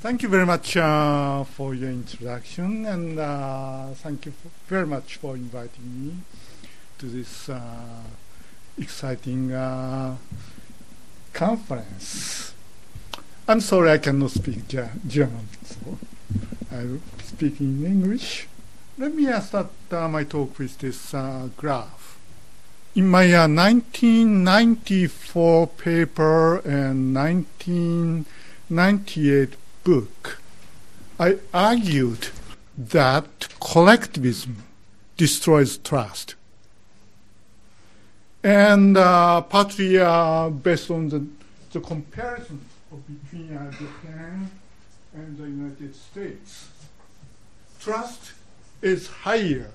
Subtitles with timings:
[0.00, 4.32] Thank you very much uh, for your introduction, and uh, thank you
[4.66, 6.14] very much for inviting me
[6.96, 8.04] to this uh,
[8.78, 10.16] exciting uh,
[11.34, 12.54] conference.
[13.46, 15.98] I'm sorry I cannot speak German, so
[16.72, 18.48] I'll speak in English.
[18.96, 22.16] Let me start uh, my talk with this uh, graph.
[22.94, 30.40] In my 1994 paper and 1998 book,
[31.18, 32.28] I argued
[32.76, 34.64] that collectivism
[35.16, 36.34] destroys trust.
[38.42, 41.26] And uh, partly uh, based on the,
[41.72, 44.50] the comparison between uh, Japan
[45.14, 46.68] and the United States,
[47.80, 48.32] trust
[48.80, 49.70] is higher.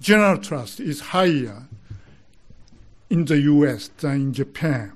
[0.00, 1.62] General trust is higher
[3.08, 4.92] in the US than in Japan.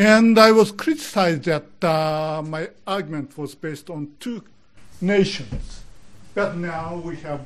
[0.00, 4.42] And I was criticized that uh, my argument was based on two
[4.98, 5.82] nations.
[6.32, 7.42] But now we have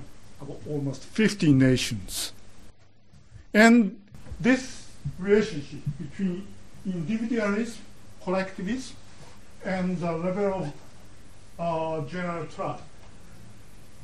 [0.69, 2.33] almost 50 nations.
[3.53, 4.01] And
[4.39, 4.87] this
[5.19, 6.47] relationship between
[6.87, 7.83] individualism,
[8.23, 8.95] collectivism,
[9.65, 10.73] and the level
[11.59, 12.85] of uh, general trust,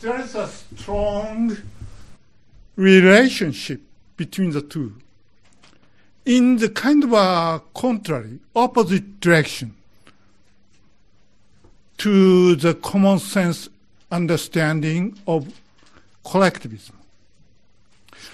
[0.01, 1.57] there is a strong
[2.75, 3.81] relationship
[4.17, 4.97] between the two
[6.25, 9.75] in the kind of a contrary, opposite direction
[11.99, 13.69] to the common sense
[14.11, 15.47] understanding of
[16.25, 16.97] collectivism.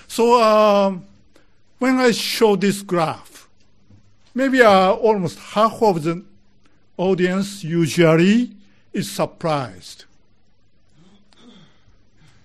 [0.09, 1.05] So um,
[1.79, 3.49] when I show this graph,
[4.35, 6.25] maybe uh, almost half of the
[6.97, 8.53] audience usually
[8.93, 10.05] is surprised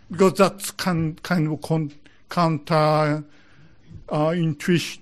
[0.10, 1.94] because that's kind, kind of con-
[2.30, 3.24] counter
[4.10, 5.02] uh, intuition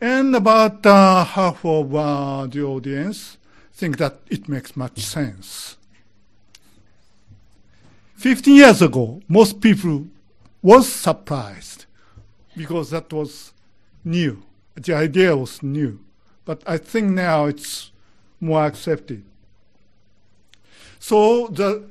[0.00, 3.36] and about uh, half of uh, the audience
[3.72, 5.76] think that it makes much sense.
[8.16, 10.06] 15 years ago, most people
[10.62, 11.86] was surprised
[12.56, 13.52] because that was
[14.04, 14.42] new.
[14.74, 16.00] The idea was new.
[16.44, 17.92] But I think now it's
[18.40, 19.24] more accepted.
[20.98, 21.88] So the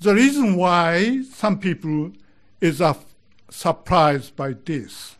[0.00, 2.12] the reason why some people
[2.60, 2.96] is a
[3.54, 5.16] surprised by this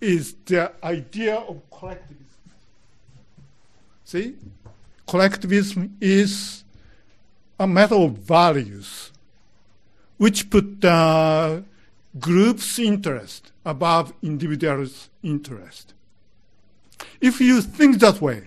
[0.00, 2.50] is the idea of collectivism.
[4.04, 4.36] See?
[5.06, 6.62] Collectivism is
[7.58, 9.10] a matter of values
[10.18, 11.64] which put the
[12.18, 15.94] group's interest above individual's interest.
[17.20, 18.42] If you think that way,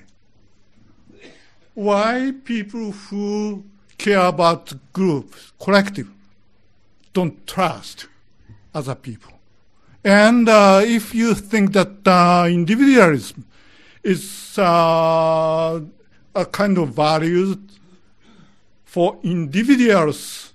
[1.73, 3.65] why people who
[3.97, 6.09] care about groups, collective,
[7.13, 8.07] don't trust
[8.73, 9.31] other people.
[10.03, 13.45] And uh, if you think that uh, individualism
[14.03, 15.79] is uh,
[16.35, 17.55] a kind of value
[18.83, 20.53] for individuals'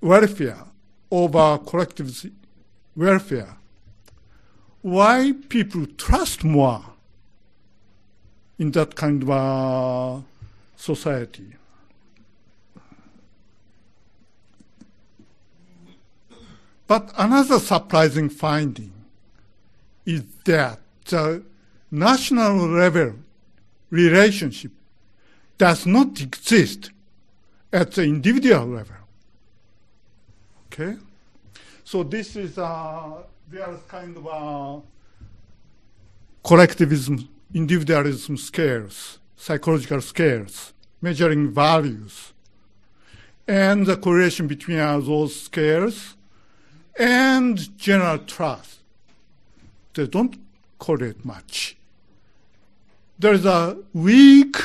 [0.00, 0.64] welfare
[1.10, 2.30] over collective
[2.94, 3.56] welfare,
[4.82, 6.84] why people trust more
[8.58, 10.20] in that kind of uh,
[10.76, 11.54] society?
[16.92, 18.92] But another surprising finding
[20.04, 21.42] is that the
[21.90, 23.14] national level
[23.88, 24.72] relationship
[25.56, 26.90] does not exist
[27.72, 28.96] at the individual level.
[30.66, 30.98] Okay?
[31.82, 34.82] So this is uh, there's kind of a
[36.46, 42.34] collectivism, individualism scales, psychological scales, measuring values.
[43.48, 46.16] And the correlation between those scales
[46.98, 48.80] and general trust.
[49.94, 50.36] They don't
[50.78, 51.76] correlate much.
[53.18, 54.56] There is a weak,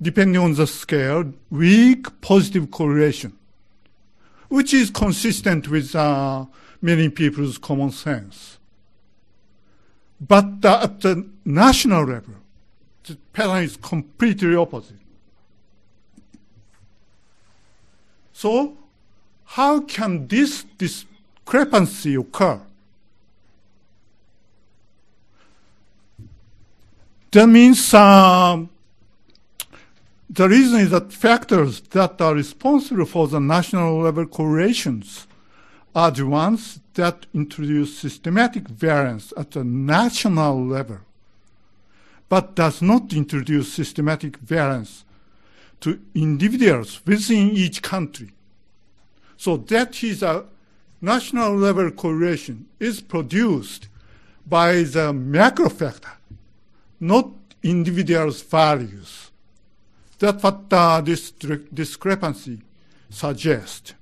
[0.00, 3.32] depending on the scale, weak positive correlation,
[4.48, 6.46] which is consistent with uh,
[6.80, 8.58] many people's common sense.
[10.20, 12.34] But uh, at the national level,
[13.04, 14.96] the pattern is completely opposite.
[18.32, 18.76] So,
[19.44, 21.04] how can this, this
[21.50, 22.60] discrepancy occur.
[27.32, 28.70] That means um,
[30.28, 35.26] the reason is that factors that are responsible for the national level correlations
[35.94, 40.98] are the ones that introduce systematic variance at the national level,
[42.28, 45.04] but does not introduce systematic variance
[45.80, 48.30] to individuals within each country.
[49.36, 50.44] So that is a
[51.00, 53.88] national level correlation is produced
[54.46, 56.12] by the macro factor,
[56.98, 57.30] not
[57.62, 59.30] individual's values.
[60.18, 62.60] That's what uh, this discrepancy
[63.08, 63.94] suggests.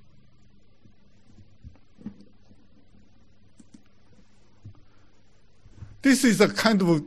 [6.02, 7.04] This is a kind of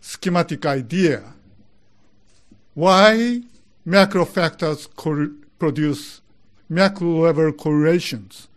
[0.00, 1.22] schematic idea.
[2.74, 3.42] Why
[3.84, 4.88] macro factors
[5.58, 6.20] produce
[6.68, 8.48] macro level correlations,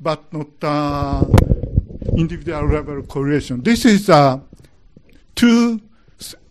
[0.00, 1.24] but not uh,
[2.16, 3.62] individual level correlation.
[3.62, 4.38] This is uh,
[5.34, 5.80] two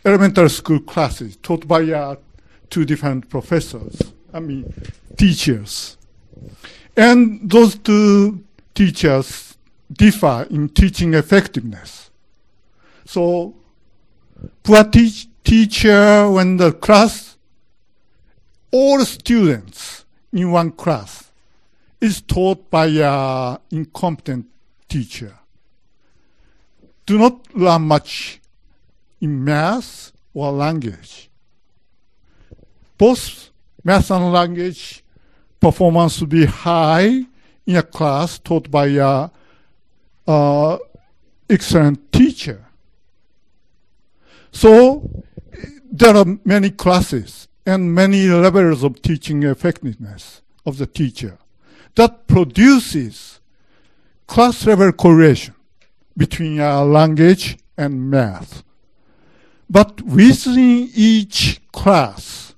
[0.04, 2.16] elementary school classes taught by uh,
[2.70, 4.02] two different professors,
[4.34, 4.74] I mean,
[5.18, 5.98] teachers.
[6.96, 8.44] And those two
[8.74, 9.58] teachers
[9.92, 12.10] differ in teaching effectiveness.
[13.06, 13.56] So,
[14.64, 17.38] poor te- teacher, when the class,
[18.72, 21.25] all students in one class
[22.06, 24.46] is taught by an incompetent
[24.88, 25.34] teacher.
[27.06, 28.40] Do not learn much
[29.20, 31.30] in math or language.
[32.98, 33.50] Both
[33.84, 35.04] math and language
[35.60, 37.26] performance will be high
[37.66, 39.30] in a class taught by a
[40.28, 40.78] uh,
[41.50, 42.66] excellent teacher.
[44.52, 45.10] So
[45.92, 51.38] there are many classes and many levels of teaching effectiveness of the teacher
[51.96, 53.40] that produces
[54.28, 55.56] class level correlation
[56.18, 58.64] between uh, language and math.
[59.70, 62.56] But within each class,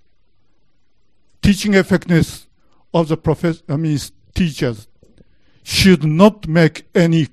[1.42, 2.48] teaching effectiveness
[2.94, 4.00] of the professor, I mean,
[4.34, 4.88] teachers
[5.64, 7.28] should not make any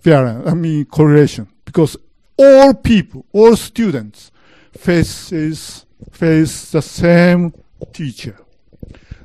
[0.00, 1.96] variance, I mean, correlation, because
[2.38, 4.30] all people, all students
[4.76, 7.52] faces, face the same
[7.92, 8.36] teacher.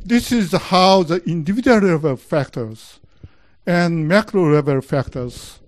[0.03, 3.00] This is how the individual level factors
[3.68, 5.59] and macro level factors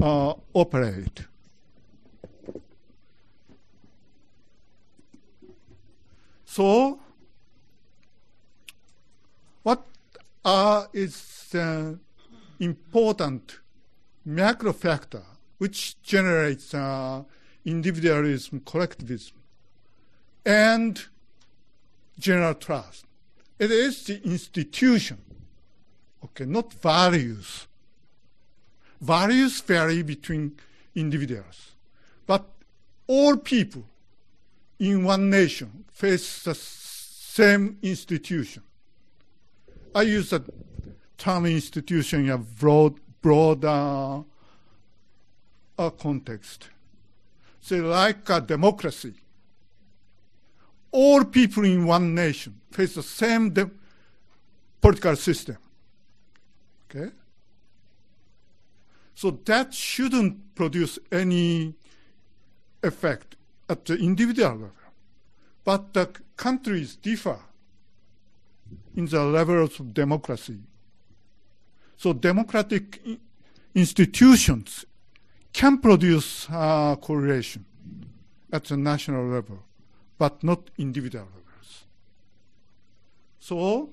[0.00, 1.26] uh, operate.
[6.44, 7.00] So,
[9.64, 9.84] what
[10.44, 11.98] uh, is the
[12.60, 13.58] important
[14.24, 15.24] macro factor
[15.58, 17.24] which generates uh,
[17.64, 19.36] individualism, collectivism,
[20.44, 21.04] and
[22.18, 23.05] general trust?
[23.58, 25.18] It is the institution,
[26.24, 27.66] okay, not values.
[29.00, 30.58] Values vary between
[30.94, 31.72] individuals,
[32.26, 32.44] but
[33.06, 33.84] all people
[34.78, 38.62] in one nation face the same institution.
[39.94, 40.42] I use the
[41.16, 44.24] term institution in a broad, broader
[45.78, 46.68] uh, context.
[47.60, 49.14] So like a democracy,
[50.92, 53.54] all people in one nation face the same
[54.80, 55.58] political system.
[56.88, 57.10] Okay?
[59.14, 61.74] So that shouldn't produce any
[62.82, 63.36] effect
[63.68, 64.70] at the individual level.
[65.64, 67.38] But the countries differ
[68.94, 70.58] in the levels of democracy.
[71.96, 73.00] So democratic
[73.74, 74.84] institutions
[75.52, 77.64] can produce uh, correlation
[78.52, 79.62] at the national level,
[80.18, 81.84] but not individual levels.
[83.38, 83.90] So,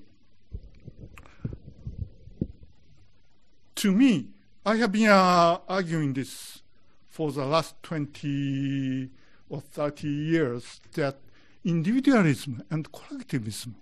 [3.76, 4.28] to me,
[4.64, 6.62] I have been uh, arguing this
[7.10, 9.10] for the last 20
[9.48, 11.18] or 30 years that
[11.64, 13.76] individualism and collectivism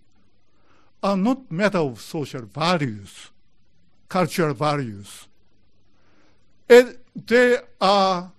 [1.02, 3.30] are not matter of social values,
[4.08, 5.28] cultural values.
[6.68, 8.32] And they are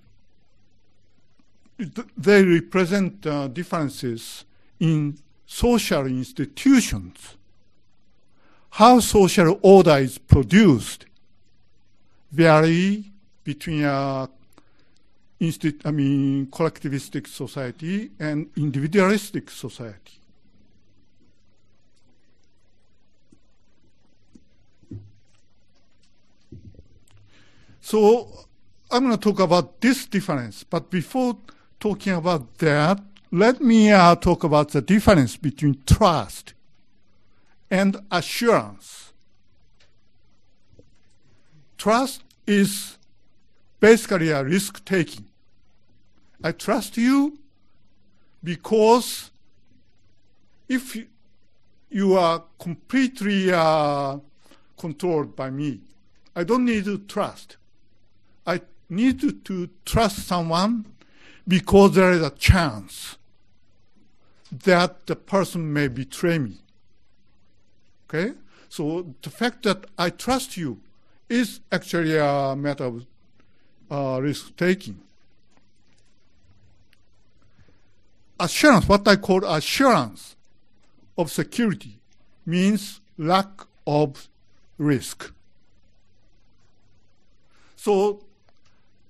[1.78, 4.46] they represent uh, differences
[4.80, 7.36] in social institutions.
[8.72, 11.06] How social order is produced
[12.32, 13.12] vary
[13.44, 14.30] between a
[15.84, 20.20] I mean, collectivistic society and individualistic society.
[27.82, 28.46] So
[28.90, 31.38] I'm going to talk about this difference, but before
[31.84, 32.98] talking about that,
[33.30, 36.54] let me uh, talk about the difference between trust
[37.70, 39.12] and assurance.
[41.78, 42.98] Trust is
[43.82, 45.26] basically a risk taking.
[46.42, 47.38] I trust you
[48.42, 49.30] because
[50.70, 50.98] if
[51.90, 54.20] you are completely uh,
[54.78, 55.82] controlled by me,
[56.34, 57.58] I don't need to trust.
[58.48, 60.86] I need to, to trust someone
[61.48, 63.18] because there is a chance
[64.52, 66.58] that the person may betray me.
[68.08, 68.34] Okay?
[68.70, 70.80] So the fact that I trust you
[71.30, 73.06] is actually a matter of
[73.90, 75.00] uh, risk taking.
[78.40, 80.36] Assurance, what I call assurance
[81.18, 82.00] of security,
[82.46, 83.48] means lack
[83.86, 84.28] of
[84.78, 85.32] risk.
[87.76, 88.24] So,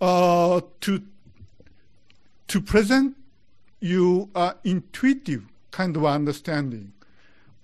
[0.01, 1.03] uh, to
[2.53, 3.17] to present
[3.79, 6.93] you an intuitive kind of understanding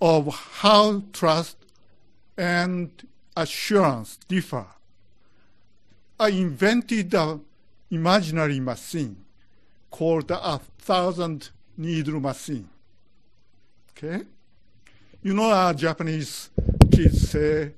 [0.01, 1.57] of how trust
[2.35, 2.89] and
[3.37, 4.65] assurance differ.
[6.19, 7.41] I invented an
[7.91, 9.15] imaginary machine
[9.91, 12.67] called a thousand needle machine.
[13.91, 14.23] Okay?
[15.21, 16.49] You know, uh, Japanese
[16.91, 17.73] kids say,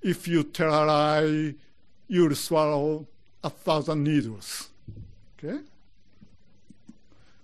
[0.00, 1.54] if you tell a lie,
[2.06, 3.04] you'll swallow
[3.42, 4.68] a thousand needles.
[5.36, 5.58] Okay?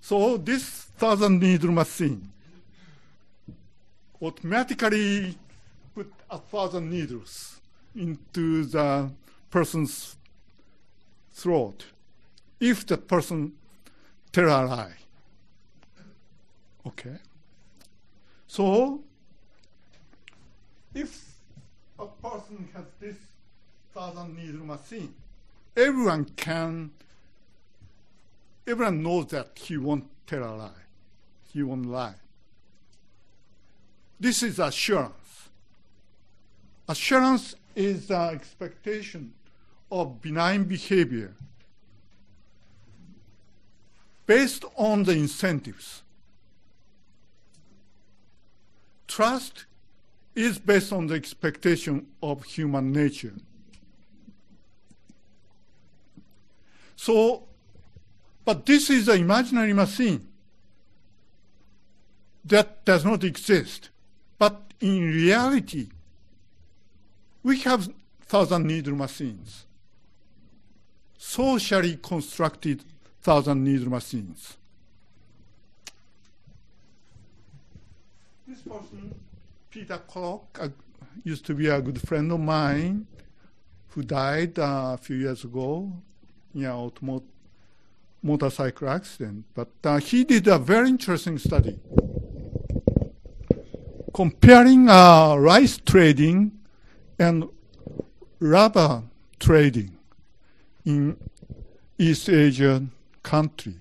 [0.04, 0.64] So this
[0.98, 2.30] thousand needle machine
[4.20, 5.34] automatically
[5.94, 7.58] put a thousand needles
[7.96, 9.10] into the
[9.50, 10.16] person's
[11.32, 11.86] throat
[12.60, 13.54] if the person
[14.30, 14.96] tell a lie.
[16.86, 17.16] Okay.
[18.46, 19.00] So
[20.92, 21.32] if
[21.98, 23.16] a person has this
[23.94, 25.14] thousand needle machine,
[25.74, 26.90] everyone can
[28.66, 30.70] everyone knows that he won't tell a lie.
[31.52, 32.14] He won't lie.
[34.18, 35.48] This is assurance.
[36.88, 39.32] Assurance is the expectation
[39.90, 41.34] of benign behavior
[44.26, 46.02] based on the incentives.
[49.06, 49.66] Trust
[50.34, 53.34] is based on the expectation of human nature.
[56.96, 57.44] So,
[58.44, 60.26] but this is an imaginary machine
[62.44, 63.88] that does not exist.
[64.38, 65.88] But in reality,
[67.42, 67.88] we have
[68.22, 69.64] thousand needle machines,
[71.16, 72.84] socially constructed
[73.22, 74.56] thousand needle machines.
[78.46, 79.14] This person,
[79.70, 80.68] Peter Kollock, uh,
[81.24, 83.06] used to be a good friend of mine
[83.88, 85.90] who died uh, a few years ago
[86.54, 86.70] in an
[88.24, 89.44] motorcycle accident.
[89.54, 91.78] But uh, he did a very interesting study
[94.12, 96.52] comparing uh, rice trading
[97.18, 97.48] and
[98.40, 99.02] rubber
[99.38, 99.96] trading
[100.84, 101.16] in
[101.98, 103.74] East Asian country.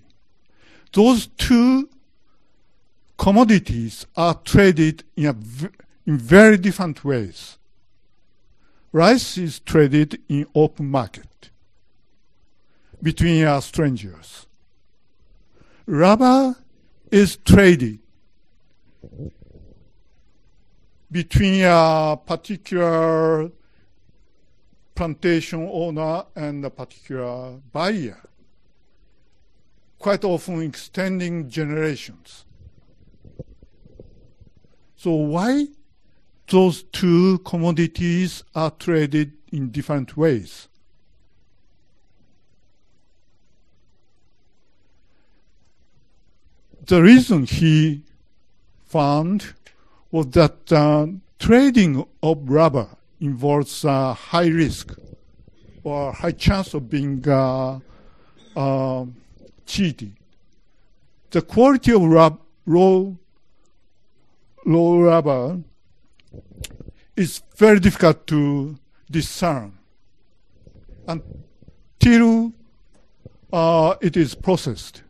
[0.92, 1.90] Those two
[3.18, 5.36] commodities are traded in, a
[6.06, 7.58] in very different ways.
[8.92, 11.33] Rice is traded in open market
[13.04, 14.48] between uh, strangers.
[15.86, 16.56] Rubber
[17.12, 18.00] is traded
[21.12, 23.52] between a particular
[24.96, 28.22] plantation owner and a particular buyer,
[30.00, 32.46] quite often extending generations.
[34.96, 35.68] So why
[36.48, 40.70] those two commodities are traded in different ways?
[46.86, 48.02] The reason he
[48.84, 49.54] found
[50.12, 51.08] was that uh,
[51.40, 52.90] trading of rubber
[53.22, 54.94] involves uh, high risk
[55.86, 57.80] or high chance of being uh,
[58.58, 59.06] uh
[59.66, 60.12] cheated.
[61.32, 63.06] The quality of rub- raw,
[64.66, 65.60] raw rubber
[67.16, 68.78] is very difficult to
[69.10, 69.78] discern
[71.08, 72.52] until
[73.54, 75.04] uh, it is processed.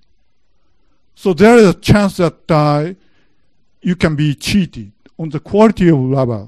[1.16, 2.94] So there is a chance that uh,
[3.82, 6.48] you can be cheated on the quality of rubber.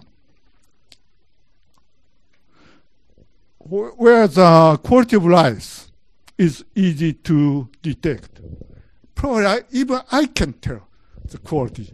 [3.59, 5.91] Whereas the quality of rice
[6.37, 8.41] is easy to detect.
[9.15, 10.87] Probably I, even I can tell
[11.23, 11.91] the quality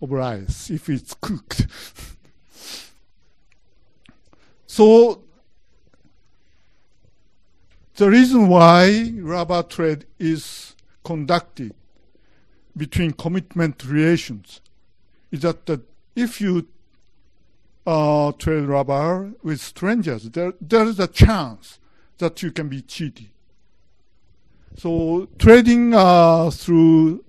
[0.00, 1.66] of rice if it's cooked.
[4.66, 5.22] so
[7.96, 10.74] the reason why rubber trade is
[11.04, 11.74] conducted
[12.76, 14.60] between commitment relations
[15.30, 15.80] is that the,
[16.16, 16.66] if you
[17.86, 21.78] uh, trade rubber with strangers, there, there is a chance
[22.18, 23.28] that you can be cheated.
[24.76, 27.24] So trading uh, through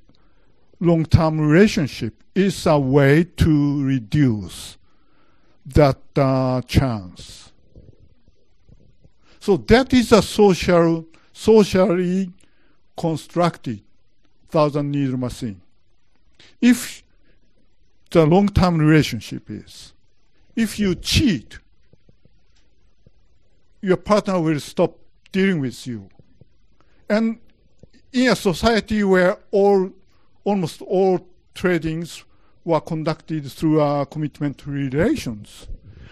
[0.79, 4.77] long-term relationship is a way to reduce
[5.65, 7.51] that uh, chance.
[9.39, 12.31] So that is a social, socially
[12.95, 13.81] constructed
[14.53, 15.59] thousand needle machine.
[16.61, 17.03] If
[18.13, 19.91] the long-term relationship is.
[20.55, 21.57] If you cheat,
[23.81, 24.99] your partner will stop
[25.31, 26.09] dealing with you.
[27.09, 27.39] And
[28.13, 29.89] in a society where all,
[30.43, 32.23] almost all tradings
[32.63, 35.67] were conducted through uh, commitment relations,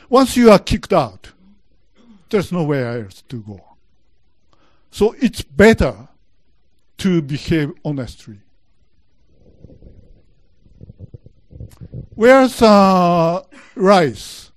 [0.09, 1.31] once you are kicked out,
[2.29, 3.61] there's nowhere else to go.
[4.89, 6.09] So it's better
[7.01, 8.37] to behave honestly.
[12.13, 13.41] Whereas uh,
[13.73, 14.51] rice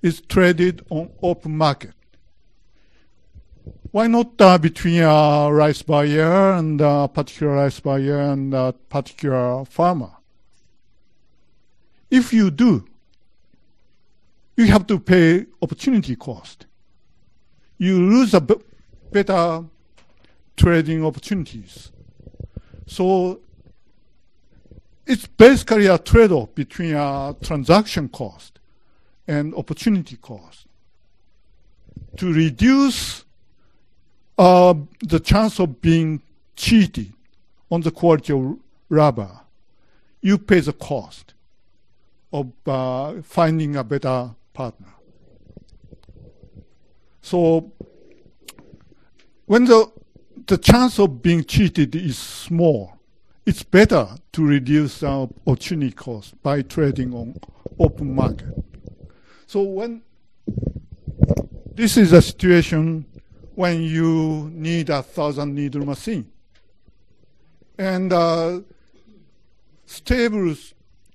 [0.00, 1.94] is traded on open market.
[3.90, 9.64] Why not uh, between a rice buyer and a particular rice buyer and a particular
[9.64, 10.12] farmer?
[12.12, 12.86] If you do,
[14.56, 16.66] you have to pay opportunity cost.
[17.76, 18.40] You lose a
[19.10, 19.64] better
[20.56, 21.92] trading opportunities.
[22.86, 23.40] So
[25.06, 28.58] it's basically a trade-off between a transaction cost
[29.26, 30.66] and opportunity cost.
[32.16, 33.24] To reduce
[34.36, 36.22] uh, the chance of being
[36.56, 37.12] cheated
[37.70, 38.56] on the quality of
[38.88, 39.40] rubber,
[40.20, 41.34] you pay the cost
[42.32, 44.94] of uh, finding a better partner.
[47.22, 47.72] So
[49.48, 49.90] when the
[50.46, 52.92] the chance of being cheated is small,
[53.44, 57.34] it's better to reduce our opportunity cost by trading on
[57.78, 58.48] open market.
[59.46, 60.02] So when
[61.74, 63.06] this is a situation
[63.54, 66.30] when you need a thousand needle machine
[67.78, 68.60] and uh,
[69.86, 70.54] stable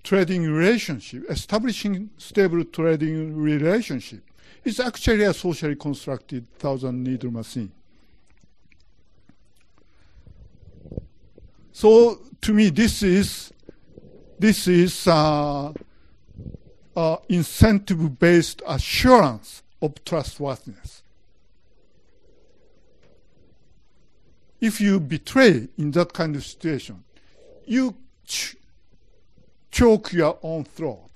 [0.03, 4.23] trading relationship, establishing stable trading relationship
[4.63, 7.71] is actually a socially constructed thousand needle machine.
[11.73, 13.51] So to me, this is
[14.37, 15.73] this is uh,
[16.95, 21.01] uh, incentive-based assurance of trustworthiness.
[24.61, 27.03] If you betray in that kind of situation,
[27.65, 28.55] you ch
[29.71, 31.12] choke your own throat.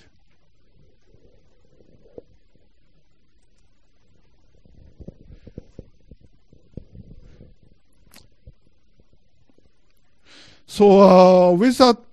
[10.68, 12.06] So uh, without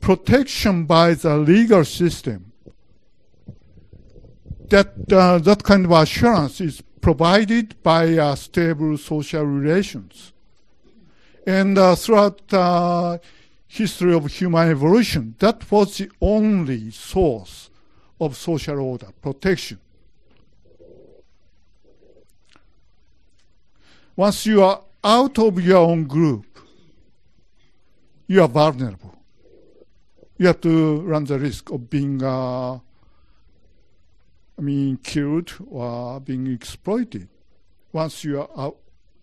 [0.00, 2.52] protection by the legal system,
[4.68, 10.32] that uh, that kind of assurance is provided by uh, stable social relations.
[11.46, 13.20] And uh, throughout the
[13.68, 17.70] history of human evolution, that was the only source
[18.20, 19.78] of social order, protection.
[24.16, 26.46] Once you are out of your own group,
[28.26, 29.14] you are vulnerable.
[30.38, 32.80] You have to run the risk of being, uh, I
[34.60, 37.28] mean, killed or being exploited
[37.92, 38.76] once you are out,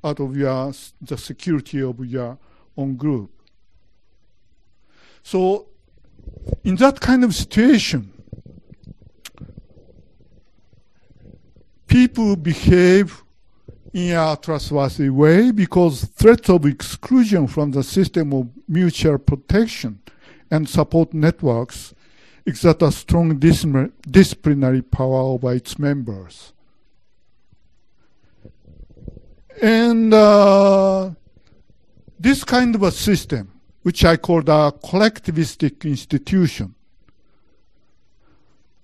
[0.03, 2.37] out of your, the security of your
[2.75, 3.31] own group.
[5.21, 5.67] So,
[6.63, 8.11] in that kind of situation,
[11.87, 13.22] people behave
[13.93, 19.99] in a trustworthy way because threats of exclusion from the system of mutual protection
[20.49, 21.93] and support networks
[22.45, 26.53] exert a strong disciplinary power over its members.
[29.61, 31.11] And uh,
[32.19, 33.51] this kind of a system,
[33.83, 36.73] which I call the collectivistic institution,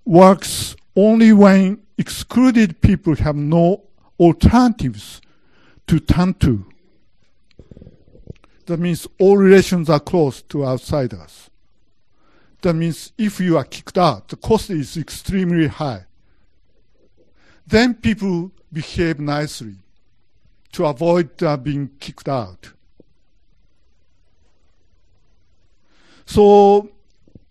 [0.06, 3.89] works only when excluded people have no
[4.20, 5.22] alternatives
[5.88, 6.66] to turn to.
[8.66, 11.50] That means all relations are closed to outsiders.
[12.62, 16.06] That means if you are kicked out, the cost is extremely high.
[17.66, 19.76] Then people behave nicely
[20.74, 22.72] to avoid uh, being kicked out.
[26.26, 26.90] So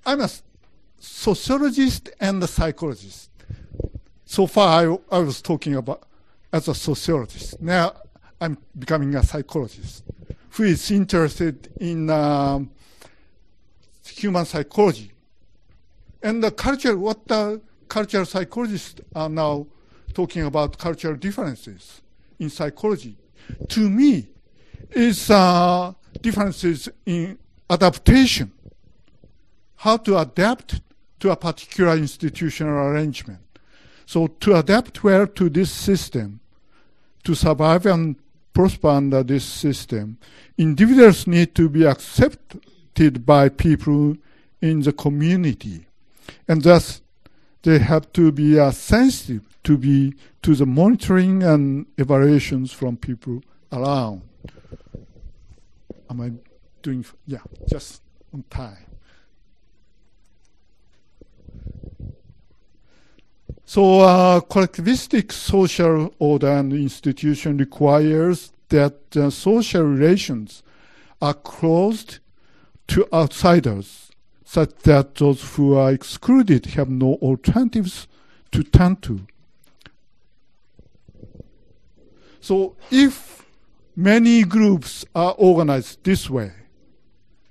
[0.06, 0.30] I'm a
[1.00, 3.30] sociologist and a psychologist.
[4.24, 6.07] So far, I, I was talking about
[6.52, 7.60] as a sociologist.
[7.60, 7.94] Now
[8.40, 10.04] I'm becoming a psychologist
[10.50, 12.70] who is interested in um,
[14.04, 15.12] human psychology.
[16.22, 19.66] And the culture, what the cultural psychologists are now
[20.14, 22.02] talking about cultural differences
[22.38, 23.16] in psychology,
[23.68, 24.26] to me,
[24.90, 27.38] is uh, differences in
[27.70, 28.50] adaptation,
[29.76, 30.80] how to adapt
[31.20, 33.40] to a particular institutional arrangement.
[34.08, 36.40] So to adapt well to this system,
[37.24, 38.16] to survive and
[38.54, 40.16] prosper under this system,
[40.56, 44.16] individuals need to be accepted by people
[44.62, 45.88] in the community.
[46.48, 47.02] And thus,
[47.64, 53.42] they have to be uh, sensitive to be to the monitoring and evaluations from people
[53.70, 54.22] around.
[56.08, 56.32] Am I
[56.80, 57.04] doing?
[57.26, 58.00] Yeah, just
[58.32, 58.87] on time.
[63.68, 70.62] So uh, collectivistic social order and institution requires that uh, social relations
[71.20, 72.20] are closed
[72.86, 74.10] to outsiders,
[74.42, 78.08] such that those who are excluded have no alternatives
[78.52, 79.26] to turn to.
[82.40, 83.44] So if
[83.94, 86.52] many groups are organized this way,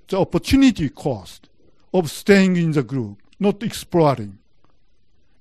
[0.08, 1.48] the opportunity cost
[1.94, 4.38] of staying in the group, not exploring,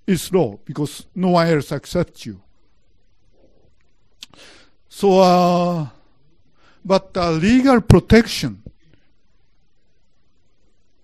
[0.08, 2.42] is low because no one else accepts you.
[4.88, 5.88] So, uh,
[6.84, 8.64] but uh, legal protection,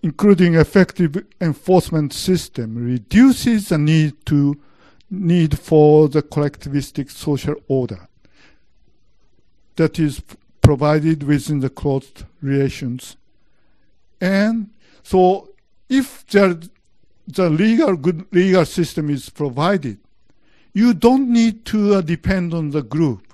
[0.02, 4.60] including effective enforcement system, reduces the need to
[5.10, 8.08] need for the collectivistic social order
[9.76, 10.22] that is
[10.62, 13.16] provided within the closed relations.
[14.20, 14.70] And
[15.02, 15.50] so
[15.88, 16.56] if there
[17.26, 19.98] the legal good legal system is provided,
[20.72, 23.32] you don't need to uh, depend on the group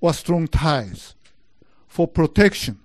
[0.00, 1.14] or strong ties
[1.86, 2.78] for protection.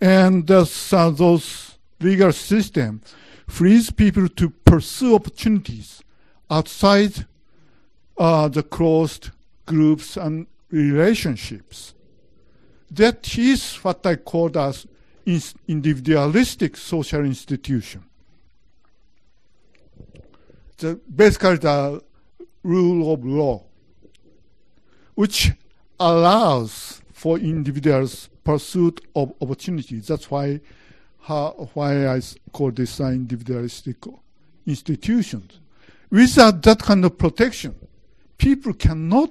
[0.00, 0.64] And uh,
[1.10, 3.02] those legal system
[3.46, 6.02] frees people to pursue opportunities
[6.50, 7.26] outside
[8.18, 9.30] uh, the closed
[9.66, 11.94] groups and relationships.
[12.90, 14.86] That is what I call as
[15.68, 18.04] individualistic social institution
[20.84, 22.02] the, basically the
[22.62, 23.64] rule of law,
[25.14, 25.52] which
[25.98, 30.08] allows for individuals' pursuit of opportunities.
[30.08, 30.60] That's why,
[31.22, 32.20] how, why I
[32.52, 33.96] call this an individualistic
[34.66, 35.60] institutions.
[36.10, 37.74] Without that kind of protection,
[38.36, 39.30] people cannot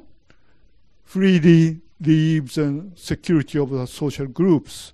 [1.04, 4.94] freely leave the security of the social groups.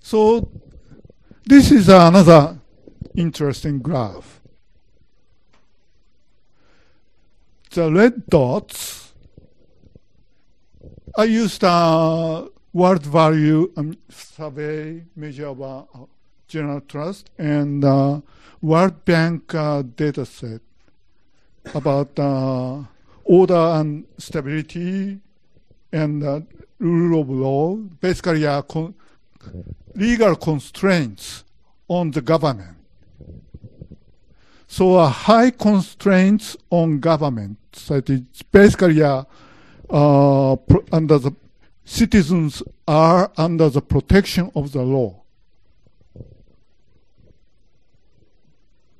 [0.00, 0.50] So
[1.44, 2.58] this is another
[3.16, 4.40] interesting graph.
[7.70, 9.02] The red dots
[11.16, 15.82] I used a world value um, survey measure of uh,
[16.48, 18.20] general trust and uh,
[18.62, 20.62] World Bank uh, data set
[21.74, 22.82] about uh,
[23.24, 25.18] order and stability
[25.92, 26.40] and uh,
[26.78, 28.94] rule of law, basically uh, con
[29.94, 31.44] legal constraints
[31.88, 32.81] on the government.
[34.72, 37.58] So uh, high constraints on government.
[37.74, 39.24] So it is basically uh,
[39.90, 40.56] uh,
[40.90, 41.32] under the
[41.84, 45.24] citizens are under the protection of the law.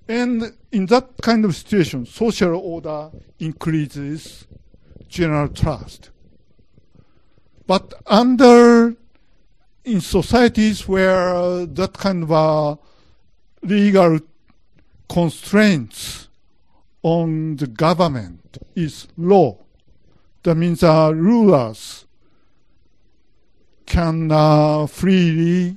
[0.07, 4.47] And in that kind of situation, social order increases
[5.09, 6.11] general trust.
[7.67, 8.95] But under
[9.87, 12.77] in societies where that kind of uh,
[13.63, 14.21] legal
[15.13, 16.29] constraints
[17.03, 19.59] on the government is law.
[20.43, 22.07] That means uh, rulers
[23.85, 25.77] can uh, freely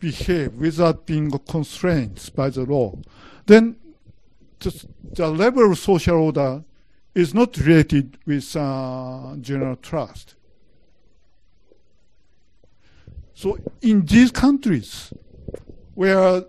[0.00, 2.98] behave without being constrained by the law.
[3.46, 3.76] Then
[4.58, 6.64] the, the level of social order
[7.14, 10.34] is not related with uh, general trust.
[13.34, 15.12] So in these countries
[15.94, 16.42] where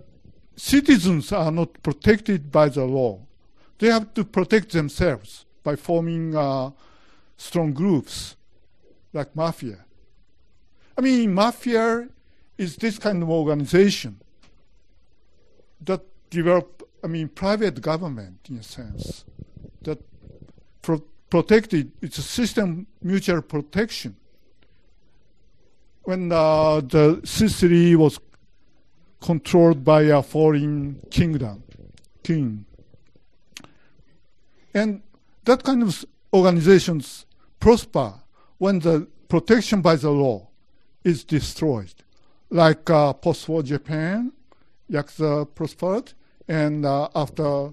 [0.60, 3.20] citizens are not protected by the law.
[3.78, 6.72] They have to protect themselves by forming uh,
[7.38, 8.36] strong groups
[9.14, 9.86] like mafia.
[10.98, 12.10] I mean, mafia
[12.58, 14.20] is this kind of organization
[15.82, 19.24] that develop, I mean, private government in a sense
[19.84, 20.00] that
[20.82, 21.92] pro protected.
[22.02, 24.18] It's a system mutual protection.
[26.04, 28.20] When uh, the Sicily was
[29.22, 31.64] controlled by a foreign kingdom,
[32.24, 32.66] king.
[34.74, 35.02] And
[35.46, 37.26] that kind of organizations
[37.60, 38.14] prosper
[38.58, 40.48] when the protection by the law
[41.04, 41.94] is destroyed.
[42.50, 44.32] Like uh, post-war Japan,
[44.90, 46.14] Yakuza prospered,
[46.48, 47.72] and uh, after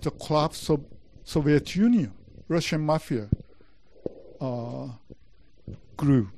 [0.00, 0.84] the collapse of
[1.24, 2.12] Soviet Union,
[2.48, 3.28] Russian mafia
[4.40, 4.88] uh,
[5.96, 6.30] grew.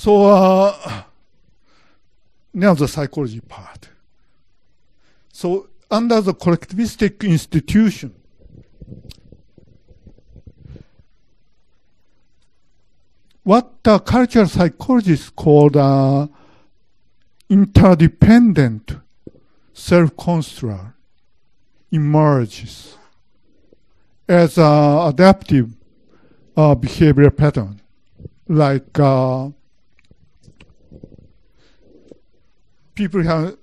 [0.00, 1.02] So uh,
[2.54, 3.90] now the psychology part.
[5.30, 8.14] So under the collectivistic institution,
[13.42, 16.30] what the cultural psychologists call the
[17.50, 18.96] interdependent
[19.74, 20.94] self-construct
[21.92, 22.96] emerges
[24.26, 25.68] as an adaptive
[26.56, 27.82] uh, behavior pattern,
[28.48, 29.50] like uh,
[33.00, 33.56] people have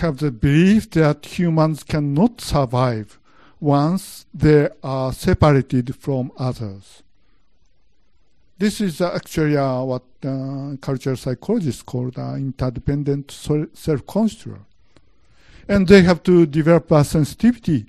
[0.00, 3.18] have the belief that humans cannot survive
[3.60, 7.02] once they are separated from others.
[8.56, 13.30] This is actually uh, what uh, cultural psychologists call the interdependent
[13.84, 14.64] self-construct.
[15.68, 17.84] And they have to develop a sensitivity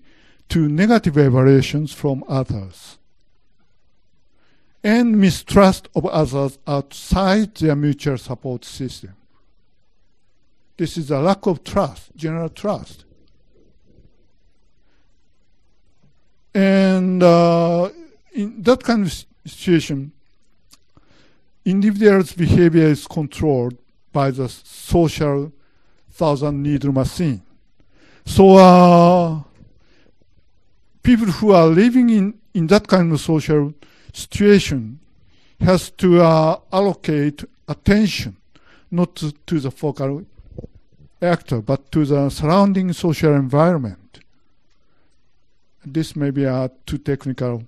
[0.50, 2.98] to negative evaluations from others
[4.84, 9.14] and mistrust of others outside their mutual support system.
[10.78, 13.06] This is a lack of trust, general trust.
[16.54, 17.90] And uh,
[18.34, 20.12] in that kind of situation,
[21.66, 23.78] individual's behavior is controlled
[24.14, 25.52] by the social
[26.12, 27.42] thousand needle machine.
[28.26, 29.42] So uh,
[31.02, 33.74] people who are living in, in that kind of social
[34.14, 35.00] situation
[35.60, 38.38] has to uh, allocate attention
[38.92, 40.26] not to, to the focal
[41.22, 44.20] actor but to the surrounding social environment
[45.86, 47.64] this may be uh, too technical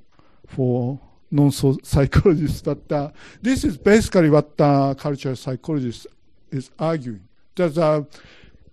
[0.47, 0.99] for
[1.31, 6.07] non-psychologists, but uh, this is basically what uh, cultural psychologist
[6.51, 7.21] is arguing.
[7.55, 8.03] There's uh,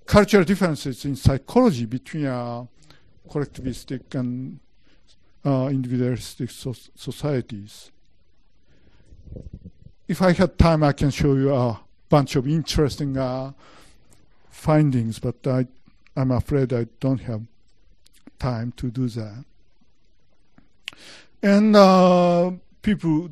[0.06, 2.64] cultural differences in psychology between uh,
[3.28, 4.58] collectivistic and
[5.44, 7.90] uh, individualistic so societies.
[10.08, 13.52] If I had time, I can show you a bunch of interesting uh,
[14.66, 15.64] findings, but I,
[16.16, 17.42] I'm afraid I don't have
[18.40, 19.44] time to do that.
[21.40, 22.50] And uh,
[22.82, 23.30] people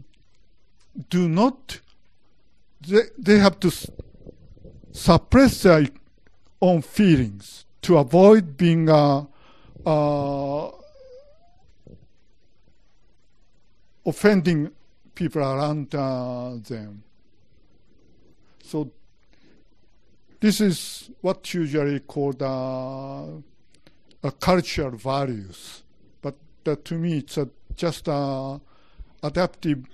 [1.10, 1.80] do not,
[2.86, 3.72] they, they have to
[4.92, 5.88] suppress their
[6.62, 9.24] own feelings to avoid being uh,
[9.84, 10.70] uh,
[14.06, 14.70] offending
[15.16, 17.02] people around uh, them.
[18.62, 18.92] So
[20.44, 23.24] this is what usually called uh,
[24.40, 25.82] cultural values.
[26.20, 26.34] But
[26.66, 28.60] uh, to me, it's a, just a
[29.22, 29.86] adaptive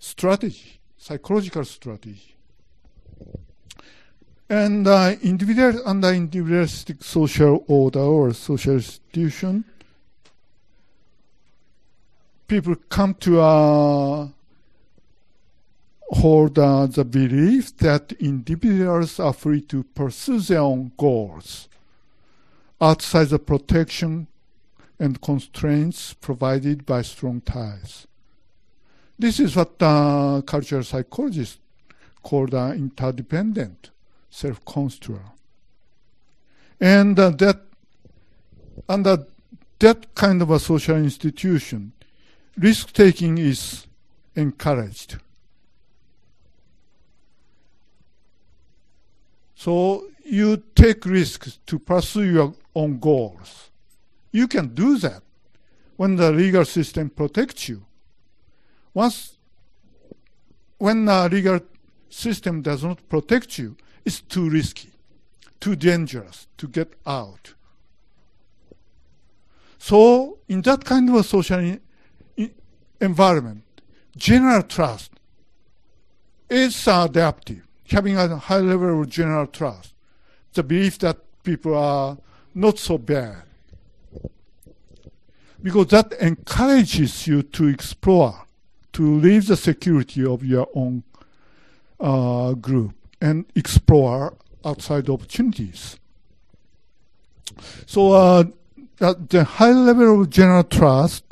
[0.00, 2.34] strategy, psychological strategy.
[4.50, 9.64] And uh, individual under individualistic social order or social institution,
[12.48, 14.28] people come to uh,
[16.10, 21.68] hold uh, the belief that individuals are free to pursue their own goals
[22.80, 24.26] outside the protection
[24.98, 28.06] and constraints provided by strong ties.
[29.18, 31.58] This is what uh, cultural psychologists
[32.22, 33.90] call the interdependent
[34.30, 35.38] self-construct.
[36.80, 37.60] And uh, that
[38.88, 39.26] under
[39.80, 41.92] that kind of a social institution,
[42.56, 43.86] risk-taking is
[44.34, 45.18] encouraged.
[49.58, 53.70] So you take risks to pursue your own goals.
[54.30, 55.24] You can do that
[55.96, 57.84] when the legal system protects you.
[58.94, 59.36] Once,
[60.78, 61.58] when the legal
[62.08, 64.92] system does not protect you, it's too risky,
[65.58, 67.54] too dangerous to get out.
[69.76, 71.78] So, in that kind of a social
[73.00, 73.64] environment,
[74.16, 75.10] general trust
[76.48, 79.94] is adaptive, having a high level of general trust
[80.54, 82.18] the belief that people are
[82.54, 83.42] not so bad.
[85.62, 88.46] Because that encourages you to explore,
[88.92, 91.02] to leave the security of your own
[92.00, 95.96] uh, group and explore outside opportunities.
[97.86, 98.44] So uh,
[98.98, 101.24] the high level of general trust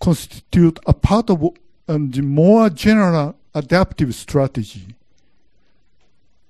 [0.00, 1.44] constitute a part of
[1.88, 4.94] um, the more general adaptive strategy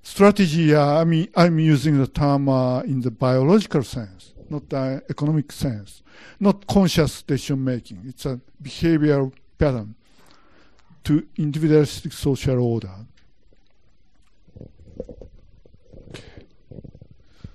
[0.03, 5.01] strategy, uh, I mean, I'm using the term uh, in the biological sense, not the
[5.09, 6.03] economic sense,
[6.39, 8.03] not conscious decision making.
[8.05, 9.95] It's a behavioral pattern
[11.05, 12.93] to individualistic social order.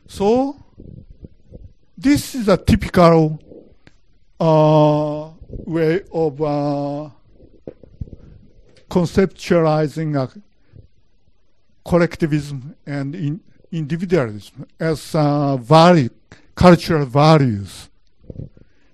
[0.07, 0.57] So,
[1.97, 3.39] this is a typical
[4.41, 7.11] uh, way of uh,
[8.89, 10.48] conceptualizing a
[11.89, 13.41] collectivism and in
[13.73, 16.11] individualism as uh, value,
[16.55, 17.89] cultural values.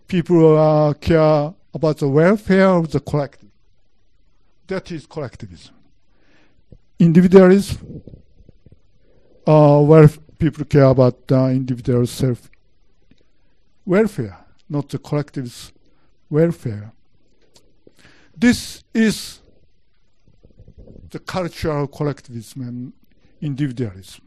[0.06, 3.50] People uh, care about the welfare of the collective,
[4.68, 5.74] that is collectivism.
[6.98, 8.02] Individualism,
[9.46, 12.48] uh, where people care about uh, individual self
[13.84, 15.72] welfare, not the collective's
[16.30, 16.92] welfare.
[18.36, 19.40] This is
[21.14, 22.92] the cultural collectivism and
[23.40, 24.22] individualism,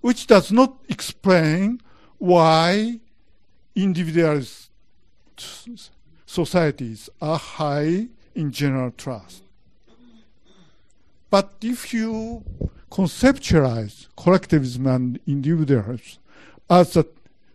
[0.00, 1.80] which does not explain
[2.18, 3.00] why
[3.74, 4.70] individualist
[6.26, 9.42] societies are high in general trust.
[11.28, 12.44] But if you
[12.88, 16.22] conceptualize collectivism and individualism
[16.68, 16.96] as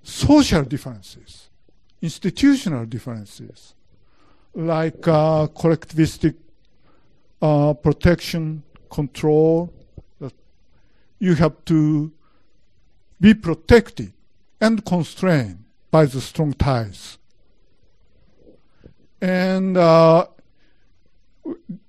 [0.04, 1.50] social differences,
[2.02, 3.76] institutional differences,
[4.54, 6.36] like uh, collectivistic
[7.46, 9.72] uh, protection, control,
[11.20, 12.12] you have to
[13.22, 14.12] be protected
[14.60, 17.20] and constrained by the strong ties.
[19.22, 20.28] And uh,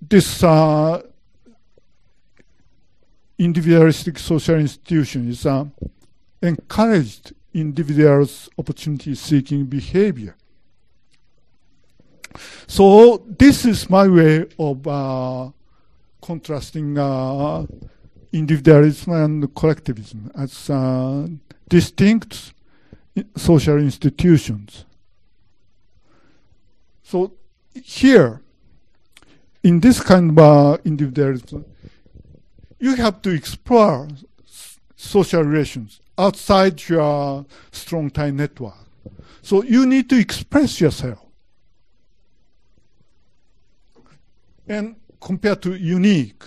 [0.01, 1.03] this uh,
[3.39, 5.65] individualistic social institution is uh,
[6.43, 10.37] encouraged individuals' opportunity-seeking behavior.
[12.67, 15.51] So this is my way of uh,
[16.21, 17.67] contrasting uh,
[18.33, 21.29] individualism and collectivism as uh,
[21.69, 22.53] distinct
[23.37, 24.85] social institutions.
[27.03, 27.33] So
[27.73, 28.43] here,
[29.63, 31.65] in this kind of uh, individualism,
[32.79, 34.09] you have to explore
[34.97, 38.75] social relations outside your strong tie network.
[39.43, 41.26] So you need to express yourself.
[44.69, 46.43] And compared to unique,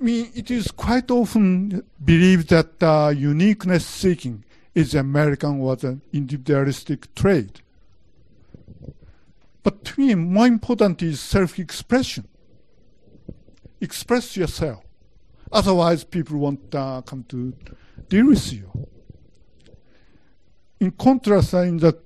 [0.00, 4.44] I mean, it is quite often believed that uh, uniqueness seeking
[4.74, 7.62] is American or an individualistic trait.
[9.62, 12.26] But to me, more important is self-expression.
[13.80, 14.82] Express yourself.
[15.52, 17.52] Otherwise, people won't uh, come to
[18.08, 18.68] deal with you.
[20.80, 21.96] In contrast, in the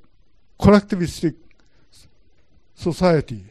[0.61, 1.35] collectivistic
[2.75, 3.47] society,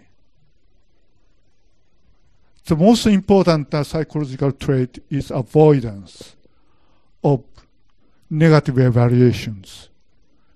[2.66, 6.36] the most important psychological trait is avoidance
[7.24, 7.44] of
[8.30, 9.90] negative evaluations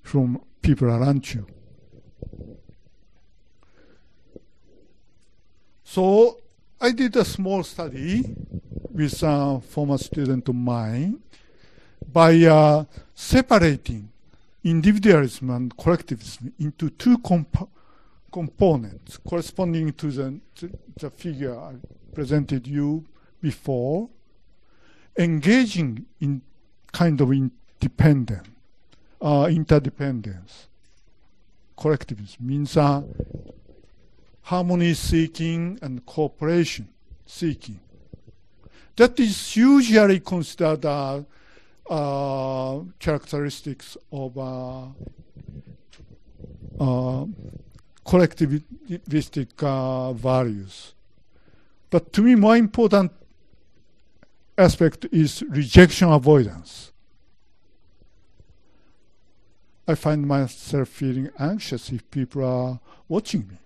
[0.01, 1.45] from people around you.
[5.83, 6.39] So
[6.81, 8.35] I did a small study
[8.91, 11.19] with a former student of mine
[12.11, 14.09] by uh, separating
[14.63, 17.69] individualism and collectivism into two comp
[18.31, 21.59] components corresponding to the, the, the figure
[22.13, 23.05] presented you
[23.41, 24.09] before,
[25.17, 26.41] engaging in
[26.91, 28.47] kind of independent,
[29.21, 30.67] uh, interdependence.
[31.77, 33.01] Collectivism means uh,
[34.41, 36.87] harmony seeking and cooperation
[37.25, 37.79] seeking.
[38.95, 41.21] That is usually considered uh,
[41.89, 44.85] uh, characteristics of uh,
[46.79, 47.25] uh
[48.05, 50.93] collectivistic uh, values.
[51.89, 53.11] But to me, more important
[54.57, 56.91] aspect is rejection avoidance.
[59.87, 63.57] I find myself feeling anxious if people are watching me.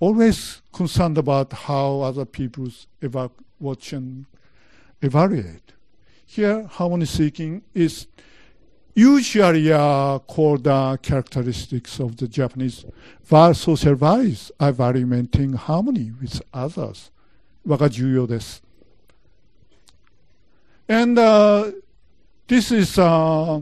[0.00, 2.68] Always concerned about how other people
[3.60, 4.24] watch and
[5.02, 5.72] evaluate.
[6.24, 8.06] Here, harmony seeking is
[8.95, 12.85] usually uh, called uh, characteristics of the Japanese
[13.53, 14.51] social values.
[14.59, 17.11] I value maintaining harmony with others.
[17.63, 18.63] 我が重要です。
[20.87, 21.71] And uh,
[22.47, 23.61] this is uh,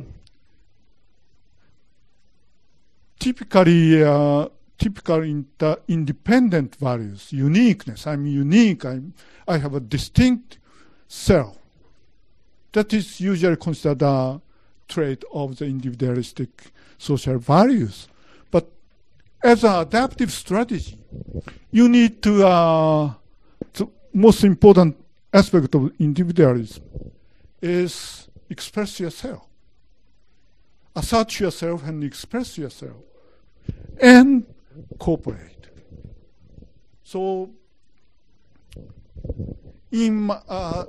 [3.20, 8.08] typically uh, typical inter- independent values, uniqueness.
[8.08, 8.86] I'm unique.
[8.86, 9.14] I'm,
[9.48, 10.58] I have a distinct
[11.08, 11.58] self.
[12.72, 14.42] That is usually considered a
[14.89, 18.09] trait of the individualistic social values.
[18.51, 18.71] But
[19.43, 20.99] as an adaptive strategy,
[21.71, 23.13] you need to, uh,
[23.73, 24.97] the most important
[25.33, 26.85] aspect of individualism
[27.61, 29.43] is express yourself.
[30.95, 32.97] Assert yourself and express yourself.
[34.01, 34.47] And
[34.99, 35.67] cooperate.
[37.03, 37.51] So,
[39.91, 40.85] in a uh,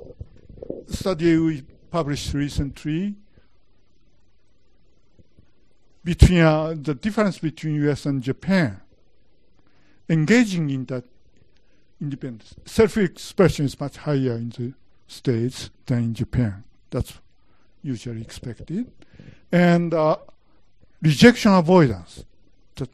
[0.87, 3.15] study we published recently,
[6.05, 8.05] between uh, the difference between U.S.
[8.05, 8.79] and Japan,
[10.07, 11.03] engaging in that
[11.99, 14.73] independence, self-expression is much higher in the
[15.07, 16.63] States than in Japan.
[16.91, 17.19] That's
[17.81, 18.91] usually expected.
[19.51, 20.17] And uh,
[21.01, 22.23] rejection avoidance,
[22.75, 22.87] the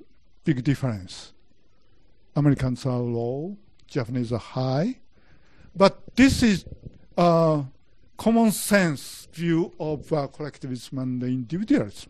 [0.45, 1.33] big difference.
[2.33, 3.57] Americans are low,
[3.87, 4.99] Japanese are high.
[5.75, 6.65] But this is
[7.17, 7.65] a
[8.17, 12.09] common sense view of uh, collectivism and individualism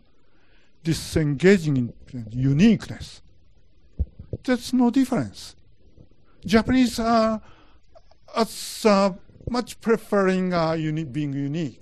[0.83, 1.93] Disengaging in
[2.31, 3.21] uniqueness.
[4.43, 5.55] There's no difference.
[6.45, 7.41] Japanese are
[8.35, 9.13] as, uh,
[9.49, 11.81] much preferring uh, uni being unique.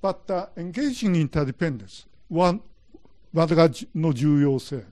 [0.00, 2.60] But uh, engaging interdependence, one,
[3.32, 4.84] 私がの重要性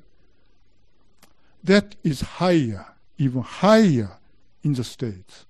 [1.62, 2.86] that is higher,
[3.18, 4.18] even higher
[4.62, 5.46] in the States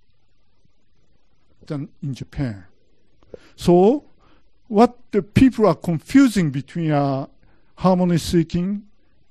[1.66, 2.64] than in Japan.
[3.57, 4.05] So,
[4.68, 7.26] what the people are confusing between uh,
[7.76, 8.82] harmony seeking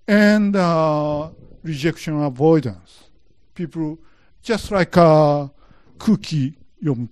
[0.07, 1.30] and uh,
[1.64, 3.05] rejection avoidance.
[3.53, 3.99] People,
[4.41, 5.51] just like a
[5.97, 7.10] cookie 読む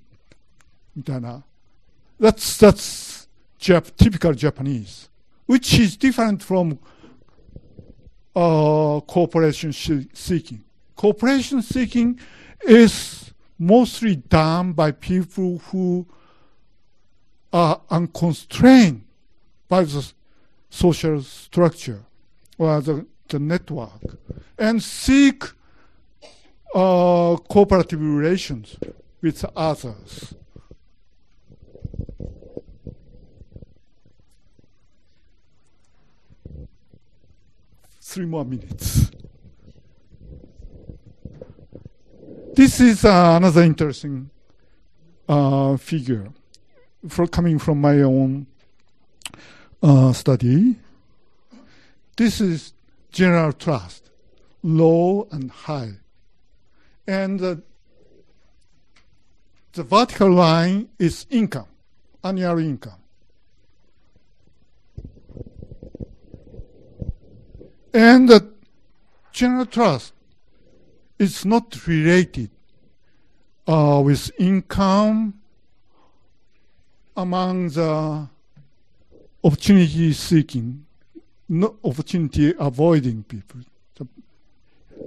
[0.96, 1.44] みたいな
[2.20, 3.28] that's, that's
[3.60, 5.10] Jap- typical Japanese,
[5.46, 6.80] which is different from
[8.36, 10.64] uh, cooperation seeking.
[10.96, 12.20] Cooperation seeking
[12.62, 16.08] is mostly done by people who
[17.53, 19.05] are unconstrained
[19.69, 20.13] by the
[20.71, 22.03] social structure
[22.59, 24.19] or the, the network
[24.59, 25.45] and seek
[26.75, 28.77] uh, cooperative relations
[29.21, 30.35] with others.
[38.13, 39.11] three more minutes.
[42.55, 44.29] This is uh, another interesting
[45.27, 46.29] uh, figure
[47.09, 48.47] for coming from my own
[49.83, 50.77] uh, study.
[52.17, 52.73] This is
[53.11, 54.11] general trust,
[54.63, 55.95] low and high.
[57.07, 57.63] And the
[59.83, 61.67] vertical line is income,
[62.23, 63.01] annual income.
[67.95, 68.51] And the
[69.33, 70.13] general trust
[71.19, 72.51] is not related
[73.67, 75.42] uh, with income
[77.17, 78.29] among the
[79.45, 80.87] opportunity seeking,
[81.49, 83.61] not opportunity avoiding people.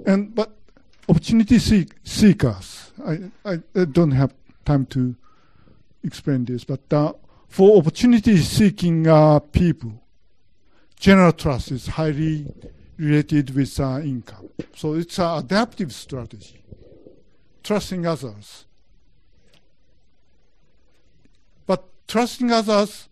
[0.04, 0.52] And but
[1.08, 4.34] opportunity seek, seekers, I, I, I, don't have
[4.64, 5.16] time to
[6.04, 7.12] explain this, but uh,
[7.48, 10.02] for opportunity seeking uh, people,
[10.98, 12.46] general trust is highly
[12.98, 14.48] related with uh, income.
[14.74, 16.62] So it's an adaptive strategy,
[17.62, 18.64] trusting others.
[21.66, 23.08] But trusting others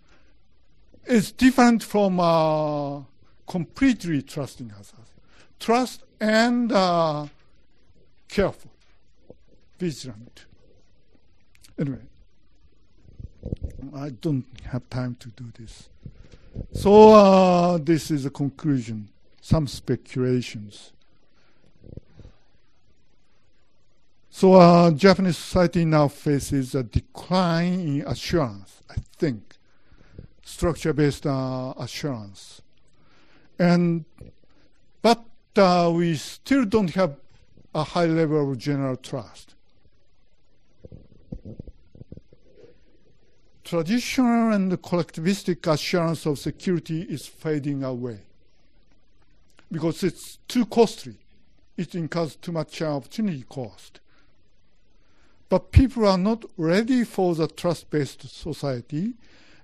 [1.07, 3.01] is different from uh,
[3.47, 4.93] completely trusting others.
[5.61, 7.27] Trust and uh,
[8.29, 8.71] careful,
[9.79, 10.47] vigilant.
[11.79, 11.99] Anyway,
[13.95, 15.89] I don't have time to do this.
[16.73, 19.09] So uh, this is a conclusion
[19.45, 20.95] some speculations.
[24.37, 29.59] So uh, Japanese society now faces a decline in assurance, I think,
[30.43, 32.61] structure-based uh, assurance.
[33.61, 34.05] And,
[35.03, 35.25] but
[35.55, 37.17] uh, we still don't have
[37.77, 39.55] a high level of general trust.
[43.63, 48.19] Traditional and collectivistic assurance of security is fading away
[49.71, 51.19] because it's too costly.
[51.77, 54.01] It incurs too much opportunity cost.
[55.55, 59.15] But people are not ready for the trust-based society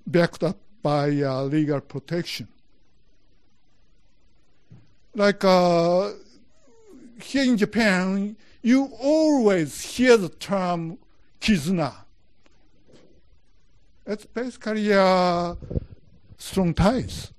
[0.07, 2.47] backed up by uh, legal protection.
[5.17, 6.13] Like uh,
[7.21, 10.97] here in Japan, you always hear the term
[11.41, 11.93] kizuna.
[14.07, 15.57] It's basically uh,
[16.39, 17.33] strong ties.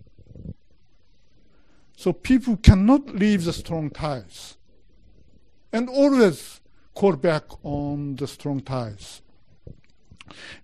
[1.95, 4.57] So people cannot leave the strong ties
[5.71, 6.59] and always
[6.93, 9.21] call back on the strong ties.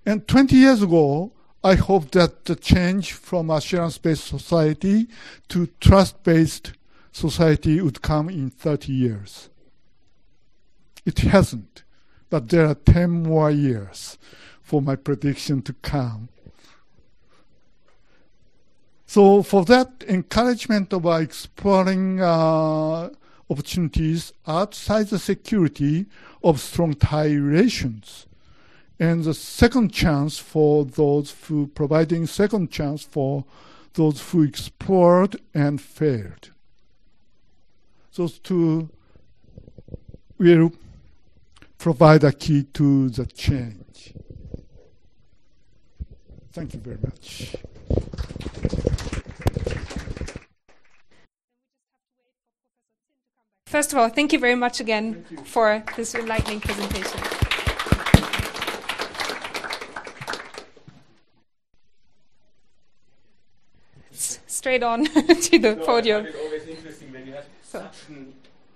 [0.06, 1.32] And 20 years ago,
[1.64, 5.08] I hope that the change from assurance-based society
[5.50, 6.74] to trust-based
[7.12, 9.50] society would come in 30 years.
[11.06, 11.84] It hasn't,
[12.30, 14.18] but there are 10 more years
[14.62, 16.30] for my prediction to come.
[19.06, 23.10] So for that encouragement of exploring uh,
[23.50, 26.06] opportunities outside the security
[26.44, 28.26] of strong tie relations,
[29.00, 33.46] and the second chance for those who providing second chance for
[33.94, 36.52] those who explored and failed.
[38.16, 38.90] Those two
[40.38, 40.72] will
[41.78, 44.14] provide a key to the change.
[46.52, 47.56] Thank you very much.
[53.68, 57.20] First of all, thank you very much again for this enlightening presentation.
[64.12, 66.26] S- Straight on to the No, podium.
[66.26, 67.88] I always interesting when you have So.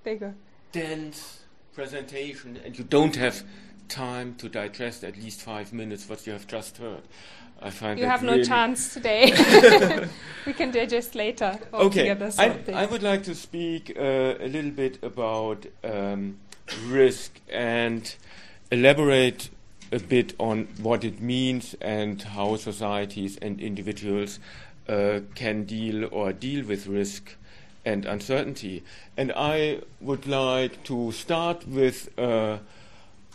[0.04, 0.34] There you go.
[0.72, 1.39] dense
[1.74, 3.44] presentation and you don't have
[3.88, 7.02] time to digest at least five minutes what you have just heard.
[7.62, 9.32] I find You have no really chance today.
[10.45, 11.59] we can digest later.
[11.74, 12.57] Okay, I.
[12.74, 16.38] I would like to speak uh, a little bit about um,
[16.88, 18.16] risk and
[18.72, 19.49] elaborate
[19.91, 24.39] a bit on what it means and how societies and individuals
[24.88, 27.36] uh, can deal or deal with risk
[27.86, 28.84] and uncertainty.
[29.18, 32.59] And I would like to start with uh,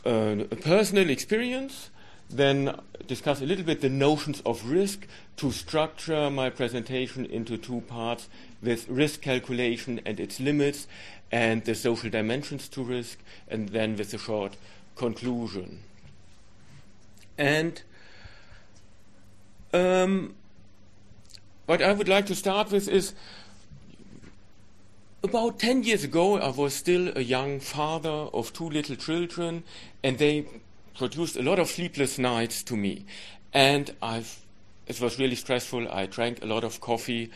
[0.05, 1.91] uh, a personal experience,
[2.29, 5.07] then discuss a little bit the notions of risk
[5.37, 8.29] to structure my presentation into two parts
[8.63, 10.87] with risk calculation and its limits
[11.31, 13.19] and the social dimensions to risk,
[13.49, 14.57] and then with a short
[14.95, 15.81] conclusion.
[17.37, 17.83] And
[19.73, 20.35] um,
[21.67, 23.13] what I would like to start with is
[25.23, 29.65] about 10 years ago, I was still a young father of two little children,
[30.03, 30.47] and they
[30.99, 33.05] produced a lot of sleepless nights to me.
[33.53, 34.41] And I've,
[34.87, 35.89] it was really stressful.
[35.91, 37.31] I drank a lot of coffee,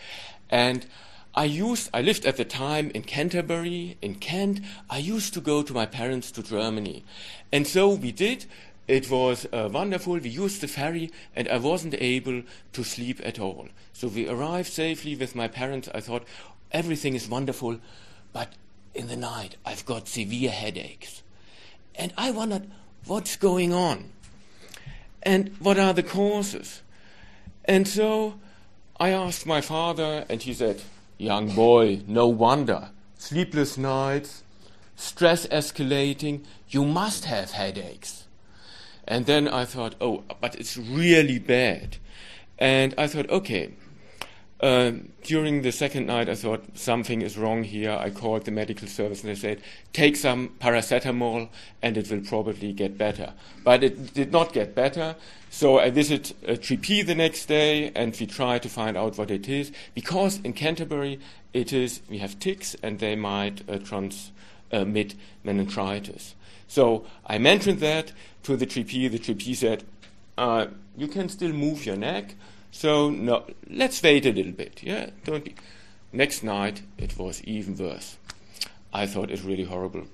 [0.51, 0.87] and
[1.35, 4.61] I used, I lived at the time in Canterbury, in Kent.
[4.89, 7.05] I used to go to my parents to Germany.
[7.53, 8.47] And so we did.
[8.89, 10.15] It was uh, wonderful.
[10.15, 12.43] We used the ferry, and I wasn't able
[12.73, 13.69] to sleep at all.
[13.93, 15.89] So we arrived safely with my parents.
[15.95, 16.25] I thought,
[16.73, 17.79] everything is wonderful,
[18.33, 18.55] but
[18.95, 21.23] in the night I've got severe headaches.
[21.95, 22.69] And I wondered,
[23.07, 24.11] what's going on?
[25.23, 26.83] And what are the causes?
[27.65, 28.35] And so
[28.99, 30.83] I asked my father, and he said,
[31.19, 32.91] Young boy, no wonder.
[33.19, 34.43] Sleepless nights,
[34.97, 38.25] stress escalating, you must have headaches.
[39.07, 41.99] And then I thought, oh, but it's really bad.
[42.59, 43.75] And I thought, okay.
[44.63, 47.93] Um, during the second night, I thought something is wrong here.
[47.93, 49.63] I called the medical service and they said,
[49.95, 51.49] take some paracetamol
[51.81, 53.33] and it will probably get better.
[53.65, 55.17] But it did not get better.
[55.49, 59.31] So I visited a GP the next day and we tried to find out what
[59.31, 59.73] it is.
[59.95, 61.21] Because in Canterbury,
[61.55, 66.35] it is, we have ticks and they might uh, transmit meningitis.
[66.69, 69.11] So I mentioned that to the GP.
[69.11, 69.85] The GP said,
[70.37, 70.67] uh,
[70.99, 72.35] you can still move your neck.
[72.71, 74.83] So no, let's wait a little bit.
[74.83, 75.55] Yeah, don't be.
[76.13, 78.17] Next night it was even worse.
[78.93, 80.07] I thought it really horrible.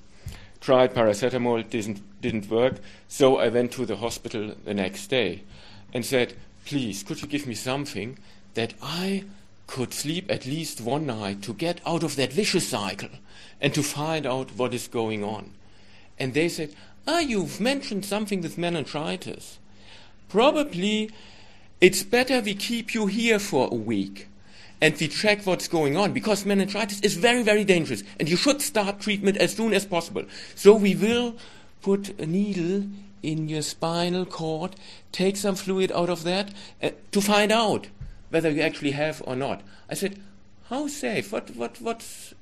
[0.61, 2.77] Tried paracetamol, didn't didn't work.
[3.09, 5.43] So I went to the hospital the next day,
[5.95, 6.35] and said,
[6.65, 8.19] "Please, could you give me something
[8.55, 9.25] that I
[9.67, 13.11] could sleep at least one night to get out of that vicious cycle,
[13.61, 15.53] and to find out what is going on?"
[16.19, 16.75] And they said,
[17.07, 19.59] "Ah, you've mentioned something with meningitis.
[20.29, 21.11] Probably."
[21.81, 24.29] It's better we keep you here for a week
[24.81, 28.63] and we check what's going on because meningitis is very, very dangerous and you should
[28.63, 30.25] start treatment as soon as possible.
[30.55, 31.37] So we will
[31.83, 32.85] put a needle
[33.23, 34.77] in your spinal cord,
[35.13, 36.53] take some fluid out of that
[36.83, 37.89] uh, to find out
[38.31, 39.63] whether you actually have or not.
[39.89, 40.21] I said,
[40.69, 41.33] how safe?
[41.33, 42.35] What, what, what's,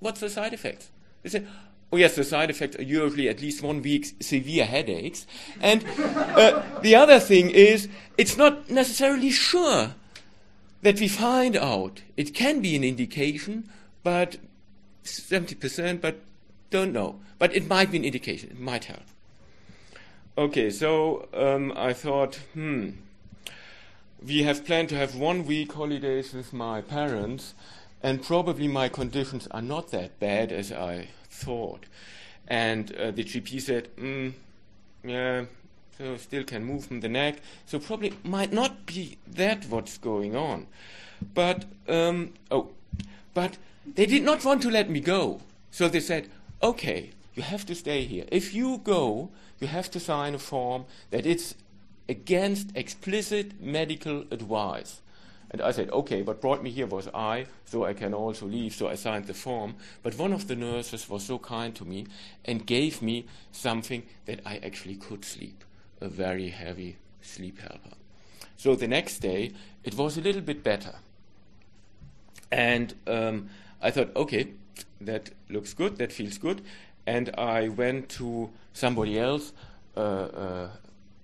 [0.00, 0.90] what's the side effects?
[1.22, 1.48] They said,
[1.94, 5.28] Oh yes, the side effects are usually at least one week severe headaches.
[5.60, 7.88] And uh, the other thing is,
[8.18, 9.94] it's not necessarily sure
[10.82, 12.02] that we find out.
[12.16, 13.70] It can be an indication,
[14.02, 14.38] but
[15.04, 16.16] 70%, but
[16.70, 17.20] don't know.
[17.38, 18.50] But it might be an indication.
[18.50, 19.04] It might help.
[20.36, 22.90] Okay, so um, I thought, hmm,
[24.20, 27.54] we have planned to have one week holidays with my parents,
[28.02, 31.84] and probably my conditions are not that bad as I thought.
[32.46, 34.32] And uh, the GP said, mm,
[35.02, 35.44] yeah,
[35.98, 37.36] so still can move from the neck.
[37.66, 40.66] So probably might not be that what's going on.
[41.34, 42.70] But, um, oh,
[43.32, 43.56] but
[43.94, 45.40] they did not want to let me go.
[45.70, 46.28] So they said,
[46.62, 48.26] okay, you have to stay here.
[48.30, 49.30] If you go,
[49.60, 51.54] you have to sign a form that it's
[52.08, 55.00] against explicit medical advice.
[55.54, 58.74] And I said, okay, what brought me here was I, so I can also leave.
[58.74, 59.76] So I signed the form.
[60.02, 62.08] But one of the nurses was so kind to me
[62.44, 65.62] and gave me something that I actually could sleep
[66.00, 67.96] a very heavy sleep helper.
[68.56, 69.52] So the next day,
[69.84, 70.96] it was a little bit better.
[72.50, 73.48] And um,
[73.80, 74.48] I thought, okay,
[75.02, 76.62] that looks good, that feels good.
[77.06, 79.52] And I went to somebody else,
[79.96, 80.68] uh, uh,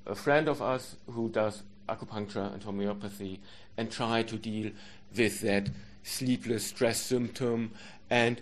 [0.06, 3.40] a friend of us who does acupuncture and homeopathy,
[3.80, 4.70] and try to deal
[5.16, 5.70] with that
[6.02, 7.70] sleepless stress symptom.
[8.10, 8.38] And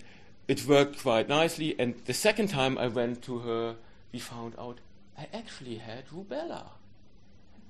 [0.49, 1.79] it worked quite nicely.
[1.79, 3.75] And the second time I went to her,
[4.11, 4.79] we found out
[5.17, 6.63] I actually had rubella.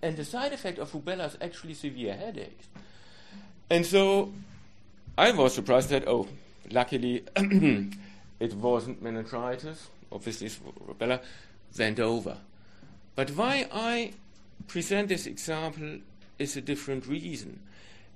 [0.02, 2.68] And the side effect of rubella is actually severe headaches.
[3.70, 4.34] And so
[5.16, 6.28] I was surprised that, oh,
[6.72, 11.22] luckily it wasn't meningitis, obviously it's rubella,
[11.78, 12.36] went over.
[13.16, 14.14] But why I
[14.68, 16.00] present this example
[16.40, 17.60] is a different reason.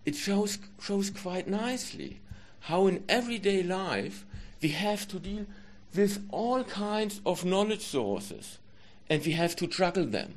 [0.06, 2.20] It shows, shows quite nicely
[2.62, 4.26] how in everyday life
[4.62, 5.46] we have to deal
[5.96, 8.58] with all kinds of knowledge sources
[9.10, 10.36] and we have to juggle them.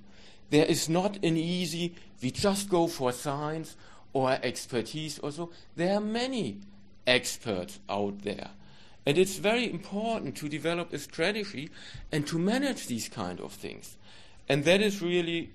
[0.51, 3.77] There is not an easy, we just go for science
[4.13, 5.51] or expertise or so.
[5.75, 6.61] There are many
[7.07, 8.51] experts out there.
[9.05, 11.71] And it's very important to develop a strategy
[12.11, 13.97] and to manage these kind of things.
[14.49, 15.51] And that is really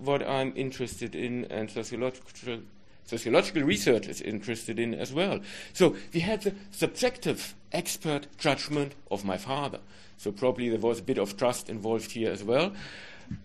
[0.00, 2.60] what I'm interested in and sociological
[3.04, 5.40] sociological research is interested in as well.
[5.72, 9.80] So we had the subjective expert judgment of my father.
[10.16, 12.72] So probably there was a bit of trust involved here as well.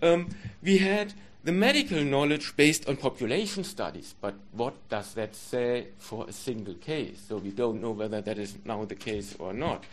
[0.02, 0.30] Um,
[0.62, 6.28] we had the medical knowledge based on population studies, but what does that say for
[6.28, 7.24] a single case?
[7.28, 9.84] So we don't know whether that is now the case or not.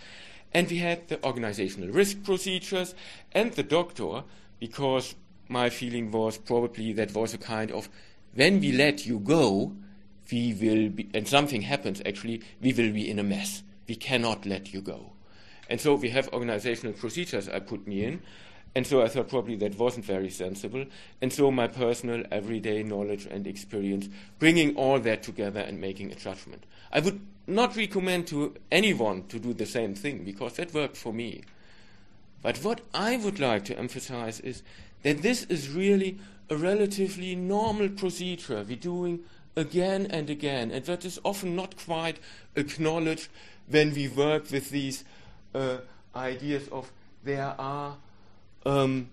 [0.54, 2.94] And we had the organizational risk procedures
[3.32, 4.24] and the doctor,
[4.60, 5.14] because
[5.52, 7.88] my feeling was probably that was a kind of
[8.34, 9.76] when we let you go,
[10.30, 13.62] we will be, and something happens actually, we will be in a mess.
[13.86, 15.12] We cannot let you go.
[15.68, 18.22] And so we have organizational procedures I put me in.
[18.74, 20.86] And so I thought probably that wasn't very sensible.
[21.20, 26.14] And so my personal everyday knowledge and experience, bringing all that together and making a
[26.14, 26.64] judgment.
[26.90, 31.12] I would not recommend to anyone to do the same thing because that worked for
[31.12, 31.42] me.
[32.42, 34.62] But what I would like to emphasize is
[35.02, 36.18] that this is really
[36.50, 39.20] a relatively normal procedure we're doing
[39.56, 42.18] again and again, and that is often not quite
[42.56, 43.28] acknowledged
[43.68, 45.04] when we work with these
[45.54, 45.78] uh,
[46.16, 46.90] ideas of
[47.24, 47.96] there are
[48.66, 49.08] um,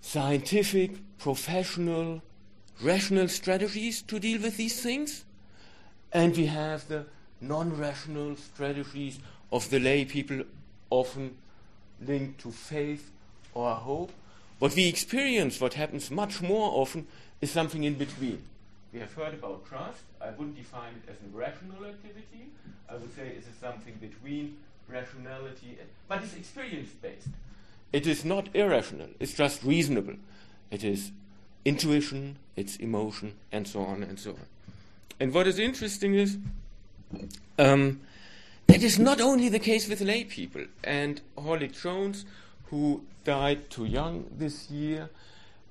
[0.00, 2.22] scientific, professional,
[2.80, 5.24] rational strategies to deal with these things,
[6.12, 7.04] and we have the
[7.40, 9.18] non rational strategies
[9.50, 10.42] of the lay people,
[10.90, 11.36] often
[12.06, 13.10] linked to faith
[13.54, 14.12] or hope.
[14.58, 17.06] What we experience, what happens much more often,
[17.40, 18.42] is something in between.
[18.92, 20.02] We have heard about trust.
[20.20, 22.50] I wouldn't define it as a rational activity.
[22.88, 24.56] I would say it is something between
[24.88, 27.28] rationality, and, but it's experience based.
[27.92, 30.14] It is not irrational, it's just reasonable.
[30.70, 31.10] It is
[31.64, 34.46] intuition, it's emotion, and so on and so on.
[35.20, 36.38] And what is interesting is
[37.58, 38.00] um,
[38.66, 40.64] that is not only the case with lay people.
[40.84, 42.24] And Horlick-Jones
[42.72, 45.10] who died too young this year,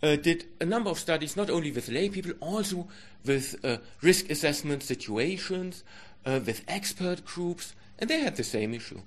[0.03, 2.87] uh, did a number of studies, not only with lay people, also
[3.25, 5.83] with uh, risk assessment situations,
[6.27, 9.01] uh, with expert groups, and they had the same issue.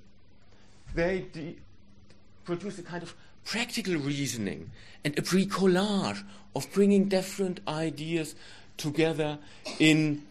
[0.95, 1.57] They de-
[2.45, 3.15] produced a kind of
[3.45, 4.71] practical reasoning
[5.05, 6.25] and a bricolage
[6.57, 8.35] of bringing different ideas
[8.77, 9.39] together
[9.79, 10.23] in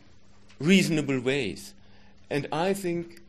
[0.60, 1.74] reasonable ways.
[2.30, 3.22] And I think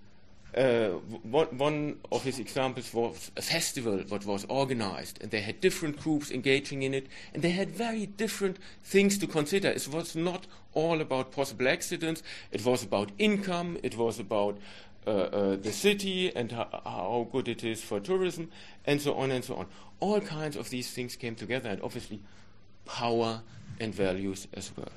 [0.57, 0.91] uh,
[1.23, 6.31] one, of his examples was a festival that was organized, and they had different groups
[6.31, 9.69] engaging in it, and they had very different things to consider.
[9.69, 14.59] It was not all about possible accidents, it was about income, it was about
[15.07, 18.51] uh, uh, the city and how good it is for tourism,
[18.87, 19.67] and so on and so on.
[20.01, 22.21] All kinds of these things came together, and obviously,
[22.85, 23.43] power
[23.81, 24.93] and values as well.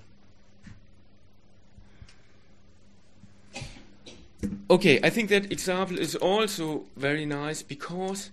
[4.70, 8.32] Okay, I think that example is also very nice because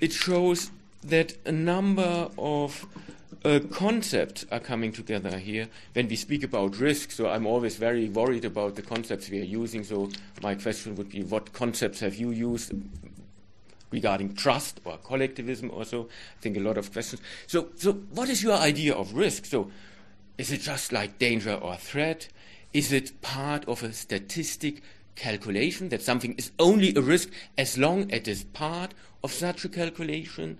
[0.00, 0.70] it shows
[1.04, 2.86] that a number of
[3.44, 7.10] uh, concepts are coming together here when we speak about risk.
[7.10, 9.84] So I'm always very worried about the concepts we are using.
[9.84, 10.10] So
[10.42, 12.72] my question would be, what concepts have you used
[13.90, 15.70] regarding trust or collectivism?
[15.70, 17.22] Also, I think a lot of questions.
[17.46, 19.44] So, so what is your idea of risk?
[19.44, 19.70] So,
[20.38, 22.28] is it just like danger or threat?
[22.72, 24.82] Is it part of a statistic
[25.16, 28.94] calculation, that something is only a risk as long as it is part
[29.24, 30.58] of such a calculation?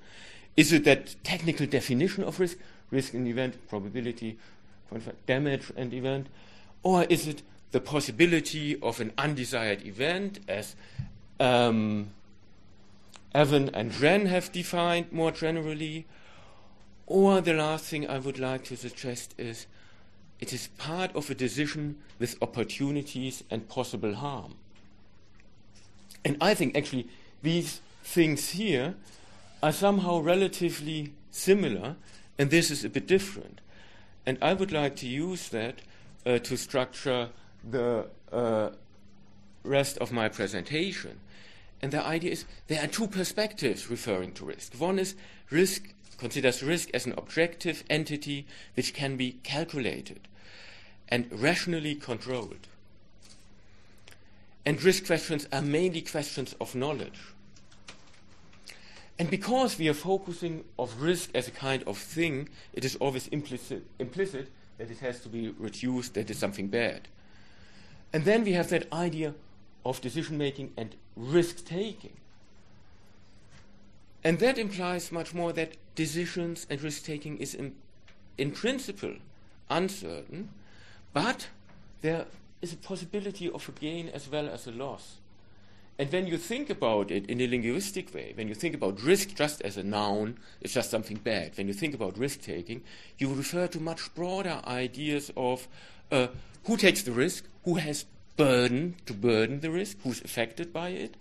[0.56, 2.58] Is it that technical definition of risk,
[2.90, 4.38] risk and event, probability,
[5.26, 6.28] damage and event?
[6.82, 7.42] Or is it
[7.72, 10.74] the possibility of an undesired event as
[11.38, 12.08] um,
[13.34, 16.06] Aven and Renn have defined more generally?
[17.06, 19.66] Or the last thing I would like to suggest is
[20.40, 24.56] it is part of a decision with opportunities and possible harm.
[26.24, 27.08] And I think actually
[27.42, 28.94] these things here
[29.62, 31.96] are somehow relatively similar,
[32.38, 33.60] and this is a bit different.
[34.26, 35.80] And I would like to use that
[36.26, 37.30] uh, to structure
[37.68, 38.70] the uh,
[39.62, 41.20] rest of my presentation.
[41.80, 44.74] And the idea is there are two perspectives referring to risk.
[44.74, 45.14] One is
[45.50, 50.20] risk considers risk as an objective entity which can be calculated
[51.08, 52.68] and rationally controlled.
[54.64, 57.20] And risk questions are mainly questions of knowledge.
[59.18, 63.28] And because we are focusing of risk as a kind of thing, it is always
[63.28, 67.08] implicit, implicit that it has to be reduced, that it's something bad.
[68.12, 69.34] And then we have that idea
[69.84, 72.16] of decision making and risk taking.
[74.26, 77.76] And that implies much more that decisions and risk taking is in,
[78.36, 79.14] in principle
[79.70, 80.48] uncertain,
[81.12, 81.46] but
[82.00, 82.26] there
[82.60, 85.18] is a possibility of a gain as well as a loss.
[85.96, 89.36] And when you think about it in a linguistic way, when you think about risk
[89.36, 91.56] just as a noun, it's just something bad.
[91.56, 92.82] When you think about risk taking,
[93.18, 95.68] you refer to much broader ideas of
[96.10, 96.26] uh,
[96.64, 98.06] who takes the risk, who has
[98.36, 101.14] burden to burden the risk, who's affected by it,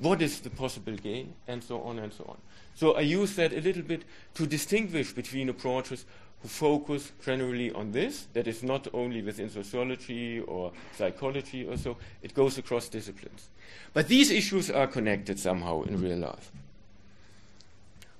[0.00, 2.36] what is the possible gain, and so on and so on.
[2.74, 4.02] So I use that a little bit
[4.34, 6.04] to distinguish between approaches
[6.42, 11.96] who focus generally on this, that is not only within sociology or psychology or so,
[12.22, 13.50] it goes across disciplines.
[13.92, 16.50] But these issues are connected somehow in real life.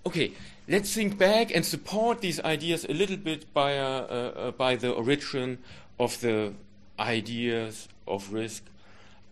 [0.04, 0.32] Okay,
[0.68, 4.92] let's think back and support these ideas a little bit by, uh, uh, by the
[4.92, 5.58] origin
[5.98, 6.52] of the
[6.98, 8.64] ideas of risk.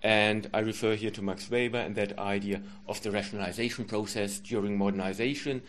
[0.03, 4.79] And I refer here to Max Weber and that idea of the rationalization process during
[4.79, 5.63] modernization.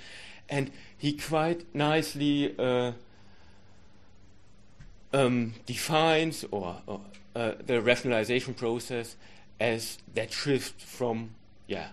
[0.50, 2.92] And he quite nicely uh,
[5.14, 7.02] um, defines or, or
[7.36, 9.16] uh, the rationalization process
[9.60, 11.32] as that shift from,
[11.68, 11.90] yeah,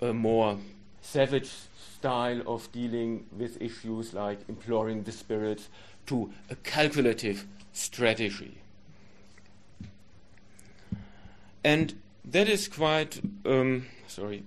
[0.00, 0.58] a more
[1.02, 1.50] savage
[1.96, 5.68] style of dealing with issues like imploring the spirits
[6.06, 8.58] to a calculative strategy.
[11.64, 11.94] And
[12.24, 14.44] that is quite, um, sorry.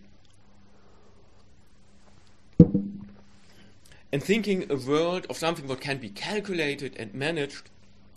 [4.12, 7.70] And thinking a world of something that can be calculated and managed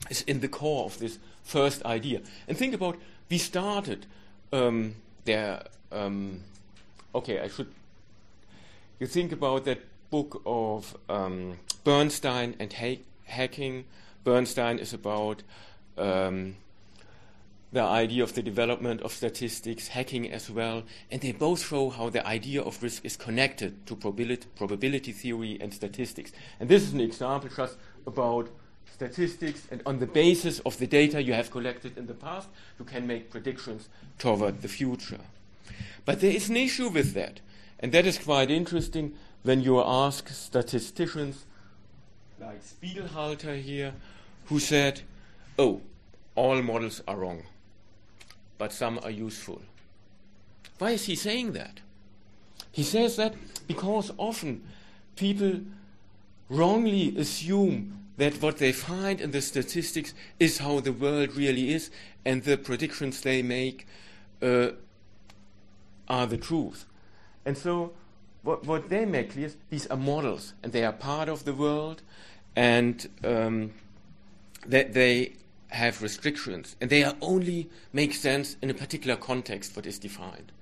[0.08, 2.20] is in the core of this first idea.
[2.46, 2.96] And think about,
[3.28, 4.06] we started
[4.52, 5.64] um, there.
[5.90, 6.42] Um,
[7.14, 7.72] okay, I should.
[8.98, 9.80] You think about that
[10.10, 13.84] book of um, Bernstein and ha- hacking.
[14.24, 15.42] Bernstein is about
[15.96, 16.56] um,
[17.72, 22.10] the idea of the development of statistics, hacking as well, and they both show how
[22.10, 26.32] the idea of risk is connected to probability, probability theory and statistics.
[26.58, 28.48] And this is an example just about
[28.92, 32.48] statistics, and on the basis of the data you have collected in the past,
[32.78, 35.20] you can make predictions toward the future.
[36.04, 37.40] But there is an issue with that,
[37.78, 39.14] and that is quite interesting
[39.44, 41.46] when you ask statisticians
[42.40, 43.94] like Spiegelhalter here,
[44.46, 45.02] who said,
[45.58, 45.80] oh,
[46.34, 47.44] all models are wrong
[48.60, 49.62] but some are useful.
[50.78, 51.80] Why is he saying that?
[52.70, 53.34] He says that
[53.66, 54.62] because often
[55.16, 55.62] people
[56.50, 61.90] wrongly assume that what they find in the statistics is how the world really is,
[62.26, 63.86] and the predictions they make
[64.42, 64.72] uh,
[66.06, 66.84] are the truth.
[67.46, 67.92] And so,
[68.42, 71.54] what, what they make clear is these are models, and they are part of the
[71.54, 72.02] world,
[72.54, 73.72] and um,
[74.66, 75.32] that they
[75.70, 80.52] have restrictions, and they only make sense in a particular context what is defined.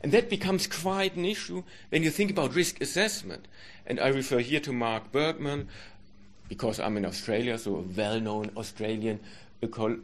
[0.00, 3.48] And that becomes quite an issue when you think about risk assessment.
[3.86, 5.68] And I refer here to Mark Burgman,
[6.48, 9.20] because I'm in Australia, so a well known Australian
[9.62, 10.00] eco-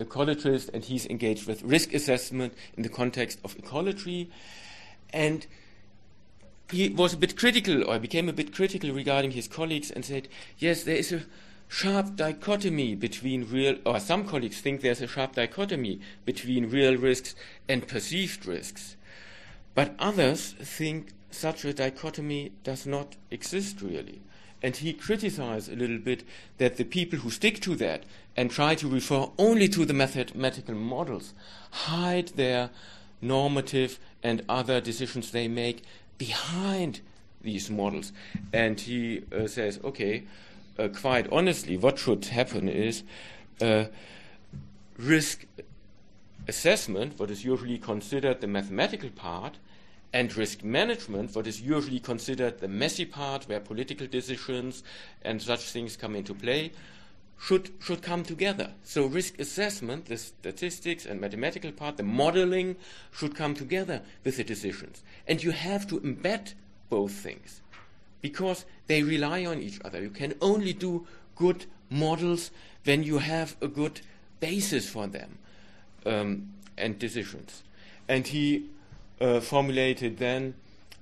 [0.00, 4.30] ecologist, and he's engaged with risk assessment in the context of ecology.
[5.12, 5.46] And
[6.70, 10.28] he was a bit critical, or became a bit critical regarding his colleagues, and said,
[10.58, 11.22] yes, there is a
[11.72, 17.34] sharp dichotomy between real, or some colleagues think there's a sharp dichotomy between real risks
[17.66, 18.94] and perceived risks.
[19.74, 24.20] But others think such a dichotomy does not exist really.
[24.62, 26.24] And he criticized a little bit
[26.58, 28.04] that the people who stick to that
[28.36, 31.32] and try to refer only to the mathematical models
[31.70, 32.68] hide their
[33.22, 35.82] normative and other decisions they make
[36.18, 37.00] behind
[37.40, 38.12] these models.
[38.52, 40.24] And he uh, says, okay,
[40.78, 43.02] uh, quite honestly, what should happen is
[43.60, 43.84] uh,
[44.96, 45.46] risk
[46.48, 49.58] assessment, what is usually considered the mathematical part,
[50.12, 54.82] and risk management, what is usually considered the messy part, where political decisions
[55.22, 56.70] and such things come into play,
[57.40, 58.72] should, should come together.
[58.84, 62.76] So, risk assessment, the statistics and mathematical part, the modeling
[63.10, 65.02] should come together with the decisions.
[65.26, 66.54] And you have to embed
[66.88, 67.62] both things
[68.20, 70.02] because they rely on each other.
[70.02, 72.50] You can only do good models
[72.84, 74.02] when you have a good
[74.38, 75.38] basis for them
[76.04, 77.62] um, and decisions.
[78.06, 78.68] And he
[79.18, 80.54] uh, formulated then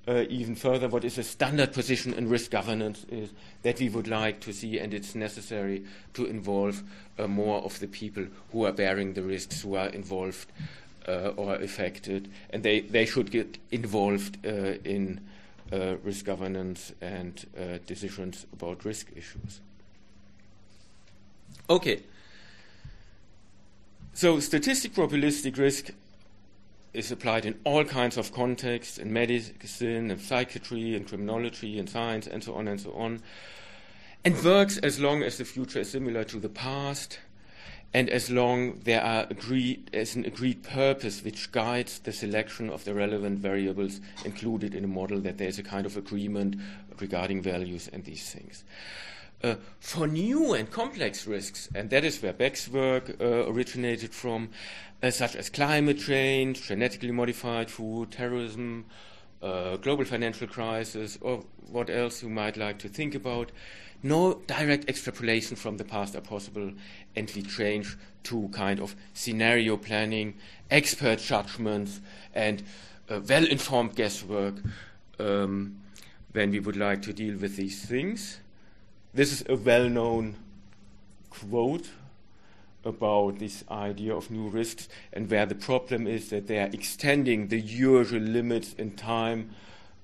[0.07, 3.29] uh, even further what is a standard position in risk governance is
[3.63, 5.83] that we would like to see, and it's necessary
[6.13, 6.81] to involve
[7.19, 10.47] uh, more of the people who are bearing the risks, who are involved
[11.09, 15.19] uh, or affected, and they, they should get involved uh, in
[15.71, 19.61] uh, risk governance and uh, decisions about risk issues.
[21.69, 22.01] Okay.
[24.13, 25.91] So, statistic probabilistic risk
[26.93, 32.27] is applied in all kinds of contexts in medicine, in psychiatry, in criminology, in science,
[32.27, 33.21] and so on and so on,
[34.25, 37.19] and works as long as the future is similar to the past,
[37.93, 42.85] and as long there are agreed as an agreed purpose which guides the selection of
[42.85, 46.55] the relevant variables included in a model, that there is a kind of agreement
[46.99, 48.63] regarding values and these things.
[49.43, 54.49] Uh, for new and complex risks, and that is where Beck's work uh, originated from,
[55.01, 58.85] uh, such as climate change, genetically modified food, terrorism,
[59.41, 63.51] uh, global financial crisis, or what else you might like to think about.
[64.03, 66.71] No direct extrapolation from the past are possible,
[67.15, 70.33] and we change to kind of scenario planning,
[70.69, 72.01] expert judgments,
[72.33, 72.63] and
[73.09, 74.55] uh, well informed guesswork
[75.19, 75.77] um,
[76.31, 78.39] when we would like to deal with these things.
[79.13, 80.35] This is a well known
[81.29, 81.89] quote
[82.83, 87.47] about this idea of new risks and where the problem is that they are extending
[87.47, 89.51] the usual limits in time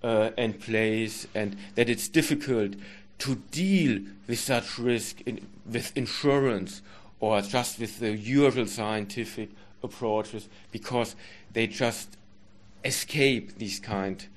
[0.03, 2.75] uh, and place and that it's difficult
[3.19, 6.81] to deal with such risk in, with insurance
[7.19, 9.49] or just with the usual scientific
[9.83, 11.15] approaches because
[11.53, 12.17] they just
[12.83, 14.27] escape these kind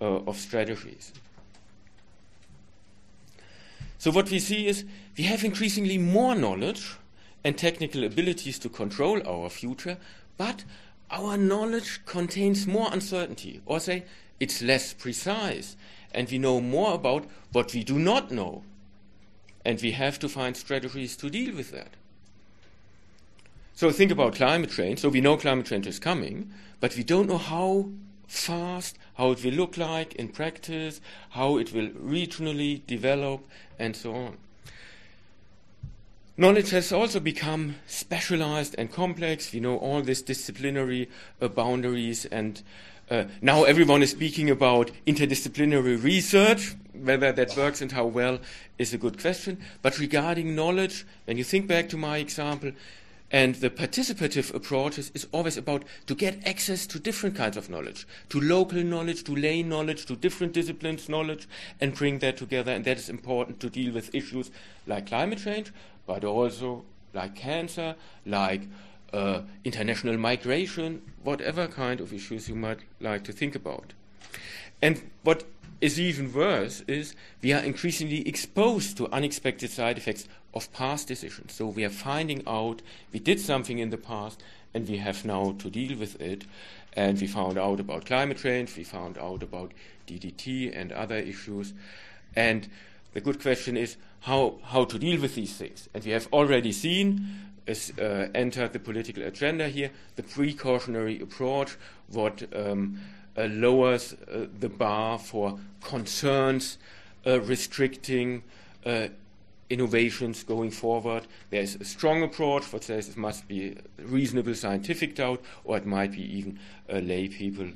[0.00, 1.12] uh, of strategies.
[3.98, 4.84] So what we see is
[5.18, 6.96] we have increasingly more knowledge
[7.44, 9.98] and technical abilities to control our future,
[10.38, 10.64] but
[11.10, 14.04] our knowledge contains more uncertainty, or say
[14.38, 15.76] it's less precise,
[16.12, 18.62] and we know more about what we do not know.
[19.64, 21.90] And we have to find strategies to deal with that.
[23.74, 25.00] So think about climate change.
[25.00, 27.90] So we know climate change is coming, but we don't know how
[28.26, 31.00] fast, how it will look like in practice,
[31.30, 33.46] how it will regionally develop,
[33.78, 34.36] and so on.
[36.36, 39.52] Knowledge has also become specialized and complex.
[39.52, 42.62] We know all these disciplinary uh, boundaries, and
[43.10, 46.76] uh, now everyone is speaking about interdisciplinary research.
[46.92, 48.38] Whether that works and how well
[48.78, 49.58] is a good question.
[49.82, 52.72] But regarding knowledge, when you think back to my example,
[53.32, 57.70] and the participative approach is, is, always about to get access to different kinds of
[57.70, 61.48] knowledge, to local knowledge, to lay knowledge, to different disciplines knowledge,
[61.80, 62.72] and bring that together.
[62.72, 64.50] And that is important to deal with issues
[64.86, 65.72] like climate change,
[66.06, 66.84] but also
[67.14, 67.94] like cancer,
[68.26, 68.62] like
[69.12, 73.92] uh, international migration, whatever kind of issues you might like to think about.
[74.82, 75.44] And what
[75.80, 81.54] is even worse is we are increasingly exposed to unexpected side effects of past decisions.
[81.54, 82.82] So we are finding out
[83.12, 84.42] we did something in the past
[84.74, 86.44] and we have now to deal with it.
[86.94, 89.72] And we found out about climate change, we found out about
[90.06, 91.72] DDT and other issues.
[92.34, 92.68] And
[93.12, 95.88] the good question is how, how to deal with these things.
[95.94, 97.26] And we have already seen,
[97.66, 101.76] as uh, entered the political agenda here, the precautionary approach,
[102.08, 103.00] what um,
[103.36, 106.78] uh, lowers uh, the bar for concerns
[107.26, 108.42] uh, restricting
[108.84, 109.06] uh,
[109.68, 111.26] innovations going forward.
[111.50, 116.12] There's a strong approach what says it must be reasonable scientific doubt, or it might
[116.12, 116.58] be even
[116.92, 117.68] uh, lay people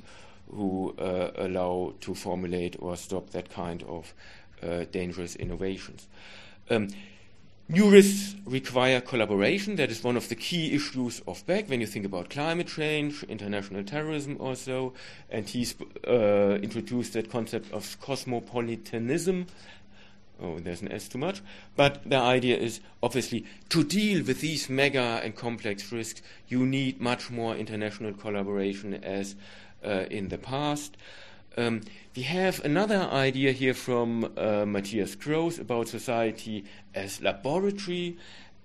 [0.51, 0.93] who
[1.37, 4.13] allow to formulate or stop that kind of
[4.91, 6.07] dangerous innovations.
[6.69, 6.89] Um,
[7.67, 9.75] New risks require collaboration.
[9.75, 13.23] That is one of the key issues of Beck when you think about climate change,
[13.23, 14.93] international terrorism, also.
[15.31, 15.73] And he's
[16.07, 19.47] uh, introduced that concept of cosmopolitanism,
[20.39, 21.41] oh, there's an S too much.
[21.75, 27.01] But the idea is obviously to deal with these mega and complex risks, you need
[27.01, 29.35] much more international collaboration as
[29.83, 30.97] uh, in the past.
[31.57, 31.81] Um,
[32.15, 38.17] we have another idea here from uh, Matthias Gross about society as laboratory,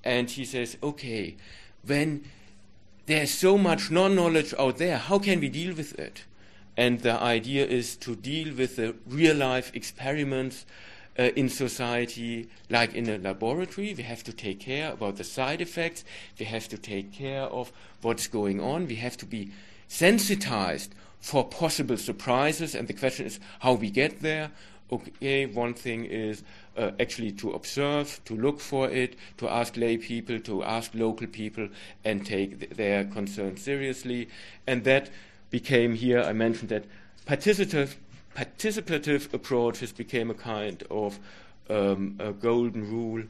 [0.03, 1.36] and he says, okay,
[1.86, 2.24] when
[3.07, 6.24] there's so much non knowledge out there, how can we deal with it?
[6.76, 10.64] And the idea is to deal with the real life experiments
[11.18, 13.95] uh, in society, like in a laboratory.
[13.95, 16.05] We have to take care about the side effects.
[16.38, 18.86] We have to take care of what's going on.
[18.86, 19.51] We have to be
[19.91, 22.74] sensitized for possible surprises.
[22.76, 24.53] And the question is how we get there.
[24.93, 26.43] Okay, one thing is
[26.76, 31.26] uh, actually to observe, to look for it, to ask lay people, to ask local
[31.26, 31.68] people,
[32.05, 34.28] and take th- their concerns seriously.
[34.66, 35.11] And that
[35.51, 36.84] became here, I mentioned that
[37.26, 37.97] participative,
[38.36, 41.18] participative approaches became a kind of
[41.68, 43.24] um, a golden rule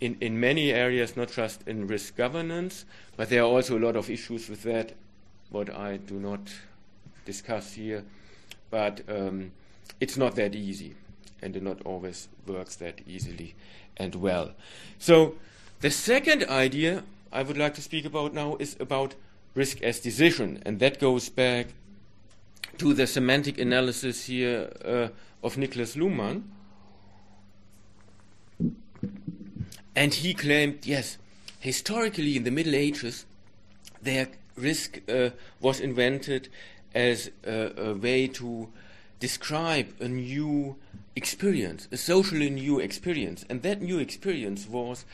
[0.00, 2.84] in, in many areas, not just in risk governance,
[3.16, 4.92] but there are also a lot of issues with that,
[5.50, 6.40] what I do not
[7.24, 8.04] discuss here.
[8.70, 9.52] But um,
[10.00, 10.94] it's not that easy,
[11.42, 13.54] and it not always works that easily
[13.96, 14.52] and well.
[14.98, 15.34] So,
[15.80, 19.14] the second idea I would like to speak about now is about
[19.54, 21.68] risk as decision, and that goes back
[22.78, 25.08] to the semantic analysis here uh,
[25.42, 26.42] of Niklas Luhmann.
[29.94, 31.16] And he claimed, yes,
[31.58, 33.24] historically in the Middle Ages,
[34.02, 35.30] their risk uh,
[35.60, 36.48] was invented
[36.94, 38.68] as a, a, way to
[39.20, 40.76] describe a new
[41.14, 43.44] experience, a socially new experience.
[43.48, 45.04] And that new experience was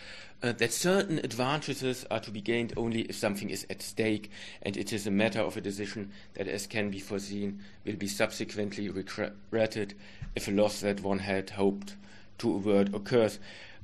[0.43, 4.30] uh, that certain advantages are to be gained only if something is at stake,
[4.62, 8.09] and it is a matter of a decision that, as can be foreseen, will be
[8.09, 9.95] subsequently regretted
[10.34, 11.95] if a loss that one had hoped
[12.38, 13.38] to avert occurs.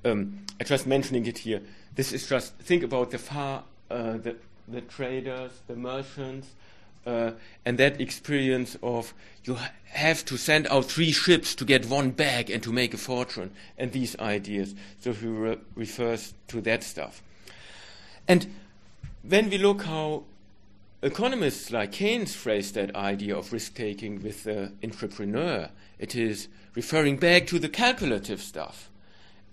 [0.05, 1.63] Um, I just mentioning it here.
[1.95, 4.37] This is just think about the far uh, the
[4.71, 6.49] the traders, the merchants,
[7.07, 7.33] uh,
[7.65, 9.15] and that experience of
[9.45, 12.99] you have to send out three ships to get one bag and to make a
[12.99, 14.75] fortune, and these ideas.
[15.01, 17.23] So he re- refers to that stuff.
[18.27, 18.47] And
[19.27, 20.25] when we look how
[21.03, 27.17] economists like Keynes phrase that idea of risk taking with the entrepreneur, it is referring
[27.17, 28.91] back to the calculative stuff.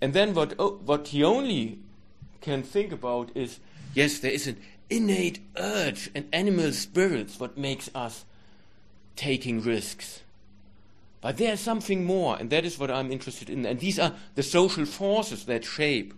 [0.00, 1.78] And then what, oh, what he only
[2.42, 3.60] can think about is
[3.94, 4.58] yes, there is an
[4.88, 8.24] innate urge and animal spirits what makes us
[9.16, 10.22] taking risks.
[11.20, 13.66] But there's something more, and that is what I'm interested in.
[13.66, 16.14] And these are the social forces that shape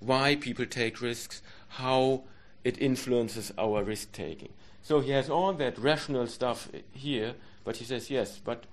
[0.00, 2.22] why people take risks, how
[2.64, 4.50] it influences our risk taking.
[4.82, 8.64] So he has all that rational stuff here, but he says, yes, but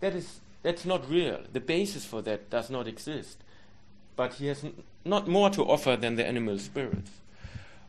[0.00, 1.40] that is that's not real.
[1.52, 3.38] The basis for that does not exist.
[4.16, 7.10] But he has n- not more to offer than the animal spirits.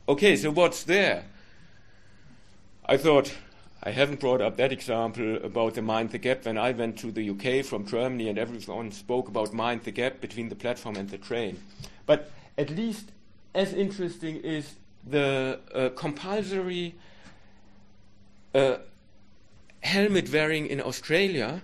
[0.10, 1.26] Okay, so what's there?
[2.84, 3.38] I thought
[3.84, 7.12] I haven't brought up that example about the Mind the Gap when I went to
[7.12, 11.08] the UK from Germany and everyone spoke about Mind the Gap between the platform and
[11.08, 11.60] the train.
[12.08, 13.12] But at least
[13.54, 14.74] as interesting is
[15.08, 16.96] the uh, compulsory
[18.56, 18.78] uh,
[19.82, 21.62] helmet wearing in Australia.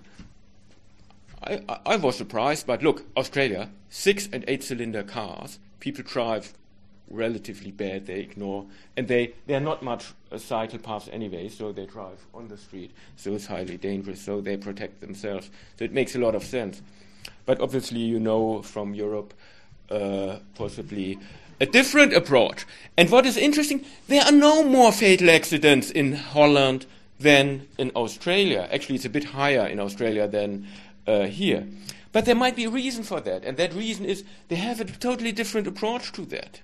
[1.42, 6.52] I, I, I was surprised, but look, Australia, six and eight cylinder cars, people drive
[7.08, 8.06] relatively bad.
[8.06, 12.24] They ignore, and they they are not much uh, cycle paths anyway, so they drive
[12.34, 12.92] on the street.
[13.16, 14.20] So it's highly dangerous.
[14.20, 15.50] So they protect themselves.
[15.78, 16.82] So it makes a lot of sense.
[17.44, 19.34] But obviously, you know from Europe,
[19.90, 21.18] uh, possibly
[21.60, 22.66] a different approach.
[22.96, 26.86] And what is interesting, there are no more fatal accidents in Holland
[27.18, 28.68] than in Australia.
[28.70, 30.66] Actually, it's a bit higher in Australia than
[31.06, 31.66] uh, here.
[32.12, 34.84] But there might be a reason for that, and that reason is they have a
[34.84, 36.60] totally different approach to that.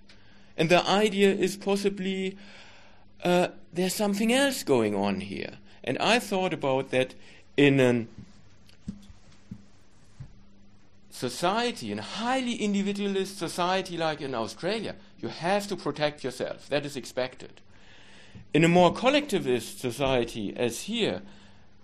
[0.57, 2.37] And the idea is possibly
[3.25, 5.59] uh, there's something else going on here.
[5.85, 7.15] And I thought about that
[7.57, 8.07] in a
[11.11, 16.69] society, in a highly individualist society like in Australia, you have to protect yourself.
[16.69, 17.61] That is expected.
[18.55, 21.23] In a more collectivist society, as here,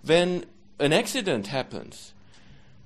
[0.03, 0.45] when
[0.79, 2.13] an accident happens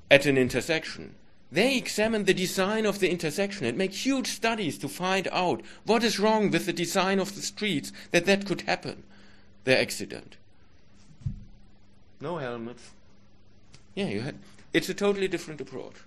[0.09, 1.15] at an intersection,
[1.53, 6.03] they examine the design of the intersection and make huge studies to find out what
[6.03, 9.03] is wrong with the design of the streets that that could happen,
[9.63, 10.37] the accident.
[12.19, 12.89] No helmets.
[13.93, 14.39] Yeah, you had,
[14.73, 15.97] it's a totally different approach.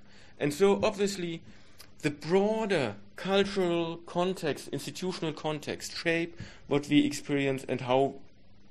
[0.41, 1.43] And so obviously
[2.03, 6.37] the broader cultural context, institutional context shape
[6.67, 8.15] what we experience and how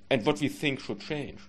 [0.10, 1.40] and what we think should change.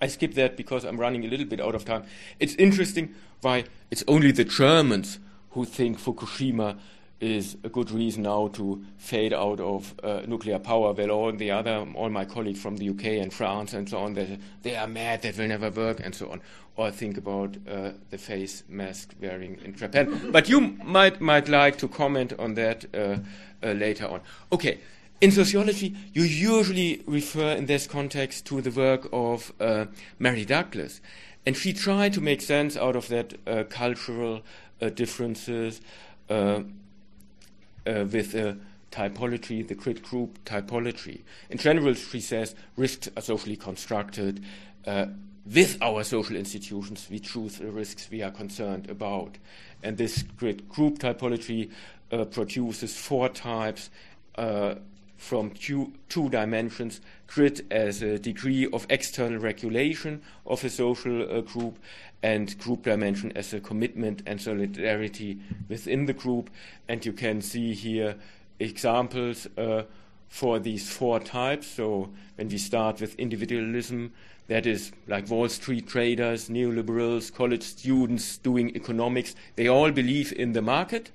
[0.00, 2.04] I skip that because I'm running a little bit out of time.
[2.38, 5.18] It's interesting why it's only the Germans
[5.50, 6.78] who think Fukushima
[7.20, 10.92] is a good reason now to fade out of uh, nuclear power.
[10.92, 14.14] Well, all the other, all my colleagues from the UK and France and so on,
[14.14, 16.40] they, they are mad that will never work and so on.
[16.76, 20.30] Or think about uh, the face mask wearing in Japan.
[20.30, 23.18] but you might might like to comment on that uh,
[23.66, 24.20] uh later on.
[24.52, 24.78] Okay.
[25.20, 29.86] In sociology, you usually refer in this context to the work of uh,
[30.20, 31.00] Mary Douglas.
[31.44, 34.42] And she tried to make sense out of that uh, cultural
[34.80, 35.80] uh, differences
[36.30, 36.60] uh, uh,
[37.84, 38.32] with
[38.92, 41.22] typology, the grid group typology.
[41.50, 44.44] In general, she says risks are socially constructed.
[44.86, 45.06] Uh,
[45.52, 49.36] with our social institutions, we choose the risks we are concerned about.
[49.82, 51.72] And this grid group typology
[52.30, 53.90] produces four types
[55.18, 61.40] from two, two, dimensions grid as a degree of external regulation of a social uh,
[61.42, 61.78] group,
[62.22, 65.38] and group dimension as a commitment and solidarity
[65.68, 66.50] within the group.
[66.88, 68.16] And you can see here
[68.58, 69.82] examples uh,
[70.28, 71.66] for these four types.
[71.66, 74.12] So when we start with individualism,
[74.46, 80.52] that is like Wall Street traders, neoliberals, college students doing economics, they all believe in
[80.52, 81.10] the market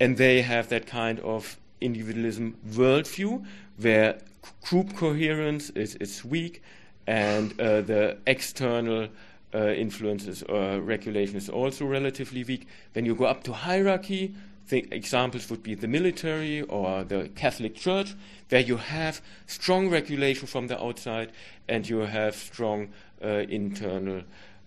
[0.00, 3.44] and they have that kind of individualism worldview
[3.78, 4.18] where
[4.62, 6.62] group coherence is, is weak
[7.06, 9.08] and uh, the external
[9.54, 12.66] uh, influences or regulation is also relatively weak.
[12.92, 14.34] When you go up to hierarchy,
[14.70, 18.14] examples would be the military or the Catholic Church,
[18.50, 21.32] where you have strong regulation from the outside
[21.68, 22.88] and you have strong
[23.24, 24.22] uh, internal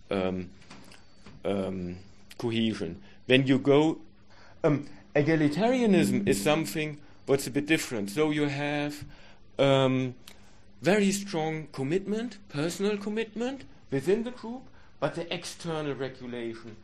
[0.10, 0.50] um,
[1.46, 1.98] um,
[2.38, 3.02] cohesion.
[3.28, 4.00] When you go,
[4.64, 8.10] um, egalitarianism is something what's a bit different.
[8.10, 9.06] So you have
[9.60, 10.16] um,
[10.82, 14.64] very strong commitment, personal commitment within the group,
[15.00, 16.76] but the external regulation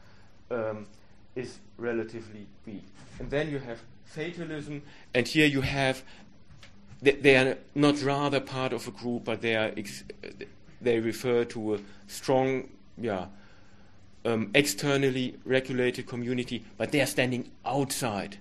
[0.51, 0.87] um,
[1.35, 2.83] is relatively weak.
[3.19, 4.81] And then you have fatalism,
[5.13, 6.03] and here you have
[7.01, 10.03] they, they are not rather part of a group, but they are ex-
[10.81, 13.27] they refer to a strong, yeah,
[14.25, 18.37] um, externally regulated community, but they are standing outside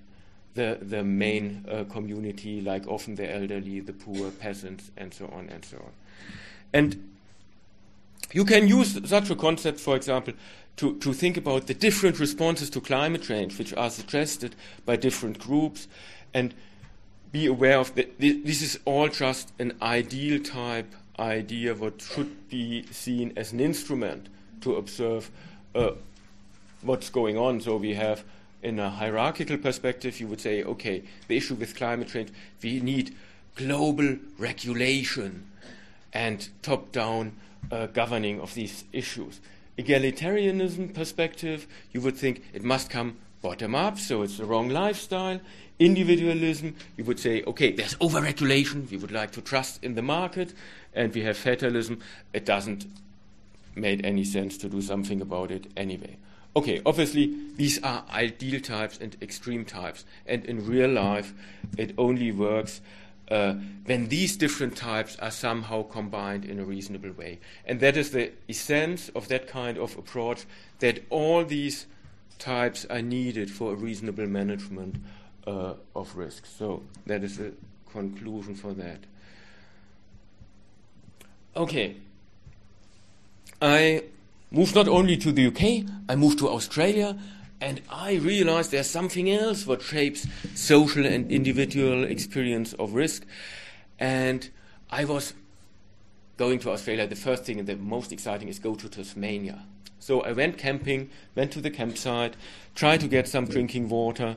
[0.55, 5.49] the the main uh, community, like often the elderly, the poor, peasants, and so on
[5.49, 5.93] and so on.
[6.73, 7.17] And
[8.33, 10.35] you can use such a concept, for example,
[10.77, 14.55] to, to think about the different responses to climate change, which are suggested
[14.85, 15.89] by different groups,
[16.35, 16.53] and
[17.33, 18.19] be aware of that.
[18.19, 24.29] This is all just an ideal type idea, what should be seen as an instrument
[24.61, 25.31] to observe
[25.77, 25.93] uh,
[26.83, 27.61] what's going on.
[27.61, 28.25] So we have,
[28.63, 32.31] in a hierarchical perspective, you would say, okay, the issue with climate change,
[32.63, 33.15] we need
[33.55, 35.47] global regulation
[36.13, 37.33] and top down
[37.71, 39.41] uh, governing of these issues.
[39.79, 45.41] Egalitarianism perspective, you would think it must come bottom up, so it's the wrong lifestyle.
[45.79, 50.55] Individualism, you would say, okay, there's overregulation, we would like to trust in the market,
[50.95, 52.01] and we have fatalism,
[52.33, 52.87] it doesn't
[53.77, 56.17] make any sense to do something about it anyway.
[56.57, 61.35] Okay, obviously, these are ideal types and extreme types, and in real life,
[61.77, 62.81] it only works
[63.31, 63.55] uh,
[63.85, 67.41] when these different types are somehow combined in a reasonable way.
[67.67, 70.47] And that is the essence of that kind of approach
[70.79, 71.87] that all these
[72.39, 74.97] types are needed for a reasonable management
[75.47, 76.47] uh, of risk.
[76.47, 77.53] So that is the
[77.93, 79.01] conclusion for that.
[81.57, 81.97] Okay.
[83.61, 84.05] I
[84.51, 87.17] moved not only to the UK, I moved to Australia,
[87.61, 93.25] and I realized there's something else what shapes social and individual experience of risk.
[93.99, 94.49] And
[94.91, 95.33] I was
[96.37, 97.07] going to Australia.
[97.07, 99.63] The first thing and the most exciting is go to Tasmania.
[99.99, 102.35] So I went camping, went to the campsite,
[102.75, 104.37] tried to get some drinking water,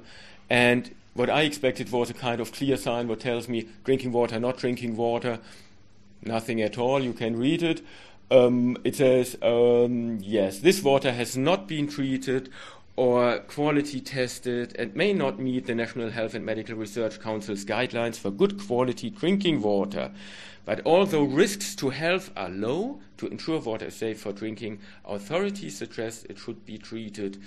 [0.49, 4.39] and what I expected was a kind of clear sign what tells me drinking water,
[4.39, 5.39] not drinking water,
[6.23, 7.03] nothing at all.
[7.03, 7.81] You can read it.
[8.31, 12.49] Um, it says, um, yes, this water has not been treated
[12.95, 18.17] or quality tested and may not meet the National Health and Medical Research Council's guidelines
[18.17, 20.11] for good quality drinking water.
[20.65, 25.77] But although risks to health are low, to ensure water is safe for drinking, authorities
[25.77, 27.41] suggest it should be treated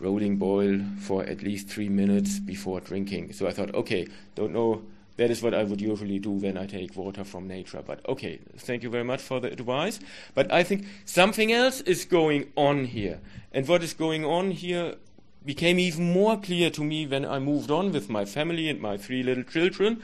[0.00, 3.32] rolling boil for at least three minutes before drinking.
[3.32, 4.82] So I thought, okay, don't know.
[5.16, 7.82] That is what I would usually do when I take water from nature.
[7.86, 10.00] But okay, thank you very much for the advice.
[10.34, 13.20] But I think something else is going on here.
[13.52, 14.96] And what is going on here
[15.44, 18.96] became even more clear to me when I moved on with my family and my
[18.96, 20.02] three little children,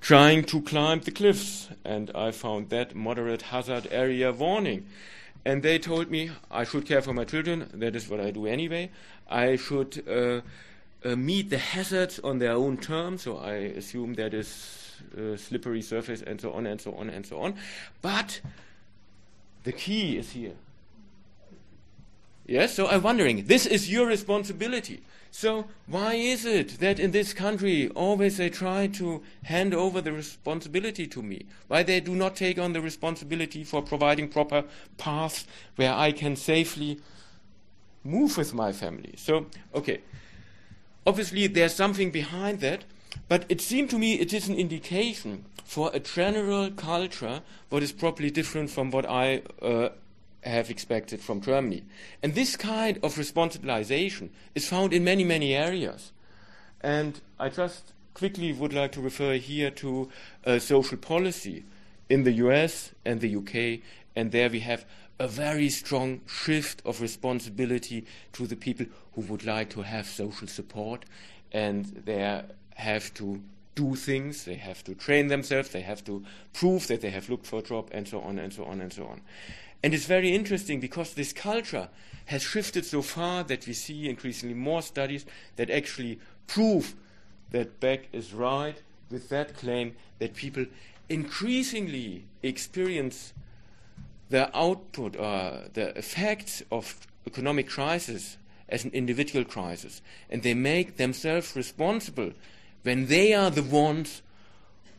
[0.00, 1.68] trying to climb the cliffs.
[1.84, 4.86] And I found that moderate hazard area warning.
[5.44, 7.70] And they told me I should care for my children.
[7.74, 8.90] That is what I do anyway.
[9.28, 10.40] I should uh,
[11.04, 13.22] uh, meet the hazards on their own terms.
[13.22, 17.26] So I assume that is uh, slippery surface and so on and so on and
[17.26, 17.54] so on.
[18.02, 18.40] But
[19.64, 20.54] the key is here.
[22.46, 25.02] Yes, so I'm wondering, this is your responsibility.
[25.30, 30.12] So why is it that in this country always they try to hand over the
[30.12, 31.46] responsibility to me?
[31.68, 34.64] Why they do not take on the responsibility for providing proper
[34.98, 37.00] paths where I can safely
[38.04, 39.14] move with my family?
[39.16, 40.02] So, okay.
[41.06, 42.84] Obviously there's something behind that,
[43.28, 47.92] but it seemed to me it is an indication for a general culture what is
[47.92, 49.88] probably different from what I uh,
[50.42, 51.82] have expected from Germany.
[52.22, 56.12] And this kind of responsibilization is found in many, many areas.
[56.80, 60.10] And I just quickly would like to refer here to
[60.44, 61.64] uh, social policy
[62.08, 63.80] in the US and the UK,
[64.14, 64.84] and there we have
[65.18, 70.48] a very strong shift of responsibility to the people who would like to have social
[70.48, 71.04] support,
[71.52, 72.42] and they
[72.74, 73.40] have to
[73.74, 77.46] do things, they have to train themselves, they have to prove that they have looked
[77.46, 79.20] for a job, and so on and so on and so on.
[79.82, 81.88] And it's very interesting because this culture
[82.26, 85.26] has shifted so far that we see increasingly more studies
[85.56, 86.94] that actually prove
[87.50, 88.80] that Beck is right
[89.10, 90.64] with that claim that people
[91.08, 93.34] increasingly experience
[94.30, 98.36] the output or the effects of economic crisis
[98.68, 102.32] as an individual crisis, and they make themselves responsible
[102.82, 104.22] when they are the ones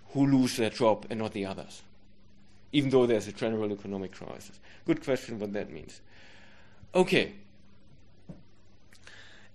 [0.09, 1.81] who lose their job and not the others,
[2.71, 4.59] even though there's a general economic crisis.
[4.85, 6.01] Good question what that means.
[6.93, 7.33] Okay.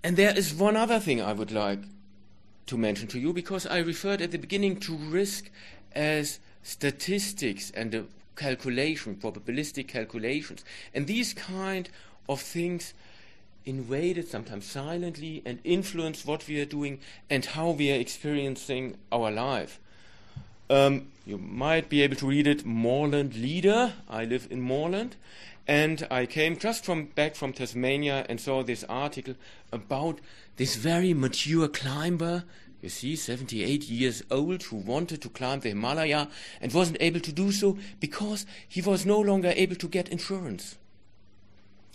[0.02, 1.80] And there is one other thing I would like
[2.66, 5.50] to mention to you because I referred at the beginning to risk
[5.92, 8.04] as statistics and a
[8.36, 10.64] calculation, probabilistic calculations.
[10.94, 11.88] And these kind
[12.28, 12.94] of things
[13.64, 19.30] invaded, sometimes silently, and influence what we are doing and how we are experiencing our
[19.30, 19.78] life.
[20.68, 23.92] Um, you might be able to read it, Moreland Leader.
[24.08, 25.16] I live in Moreland.
[25.66, 29.34] And I came just from back from Tasmania and saw this article
[29.72, 30.20] about
[30.56, 32.44] this very mature climber,
[32.82, 36.28] you see, 78 years old, who wanted to climb the Himalaya
[36.60, 40.76] and wasn't able to do so because he was no longer able to get insurance.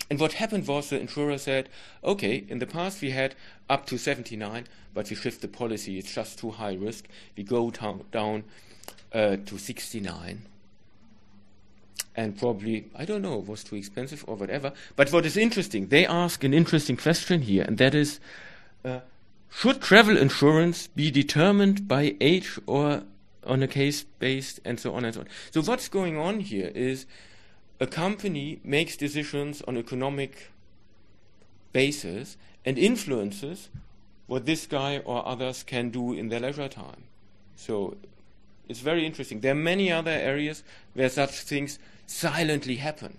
[0.10, 1.70] And what happened was the insurer said,
[2.04, 3.34] okay, in the past we had
[3.70, 7.08] up to 79, but we shift the policy, it's just too high risk.
[7.36, 8.44] We go down, down
[9.12, 10.44] uh, to 69.
[12.16, 14.74] And probably, I don't know, it was too expensive or whatever.
[14.96, 18.20] But what is interesting, they ask an interesting question here, and that is
[18.86, 19.00] uh,
[19.56, 23.04] should travel insurance be determined by age or
[23.46, 25.28] on a case based, and so on and so on?
[25.52, 27.06] So, what's going on here is
[27.80, 30.52] a company makes decisions on economic
[31.72, 33.70] basis and influences
[34.28, 37.04] what this guy or others can do in their leisure time.
[37.56, 37.98] So
[38.68, 39.42] it's very interesting.
[39.42, 40.64] There are many other areas
[40.94, 41.78] where such things
[42.08, 43.18] silently happen.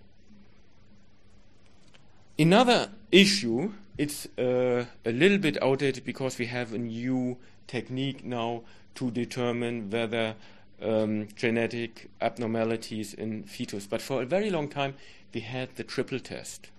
[2.39, 8.63] Another issue, it's uh, a little bit outdated because we have a new technique now
[8.97, 10.35] to determine whether
[10.83, 13.87] um, genetic abnormalities in fetus.
[13.87, 14.95] But for a very long time,
[15.33, 16.71] we had the triple test.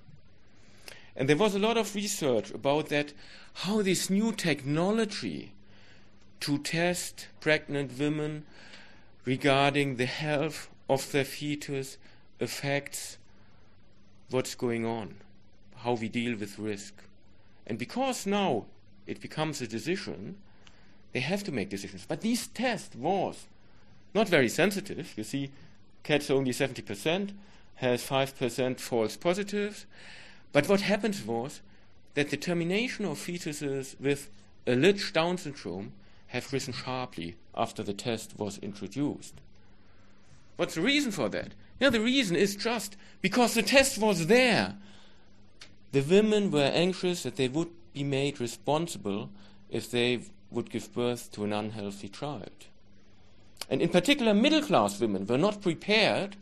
[1.16, 3.14] And there was a lot of research about that,
[3.54, 5.54] how this new technology
[6.42, 8.46] to test pregnant women
[9.26, 11.98] regarding the health of their fetus
[12.40, 13.18] affects
[14.30, 15.16] what's going on,
[15.88, 17.02] how we deal with risk.
[17.66, 18.66] And because now
[19.06, 20.36] it becomes a decision,
[21.14, 22.06] they have to make decisions.
[22.06, 23.46] But this test was
[24.14, 25.14] not very sensitive.
[25.16, 25.50] You see,
[26.04, 27.32] cats only 70%,
[27.76, 29.86] has 5% false positives.
[30.52, 31.62] But what happens was
[32.16, 34.30] that the termination of fetuses with
[34.68, 35.94] a alleged Down syndrome
[36.28, 39.36] have risen sharply after the test was introduced.
[40.58, 41.54] What's the reason for that?
[41.80, 44.76] Yeah, the reason is just because the test was there.
[45.92, 49.30] The women were anxious that they would be made responsible
[49.70, 52.68] if they would give birth to an unhealthy child.
[53.70, 56.36] And in particular, middle class women were not prepared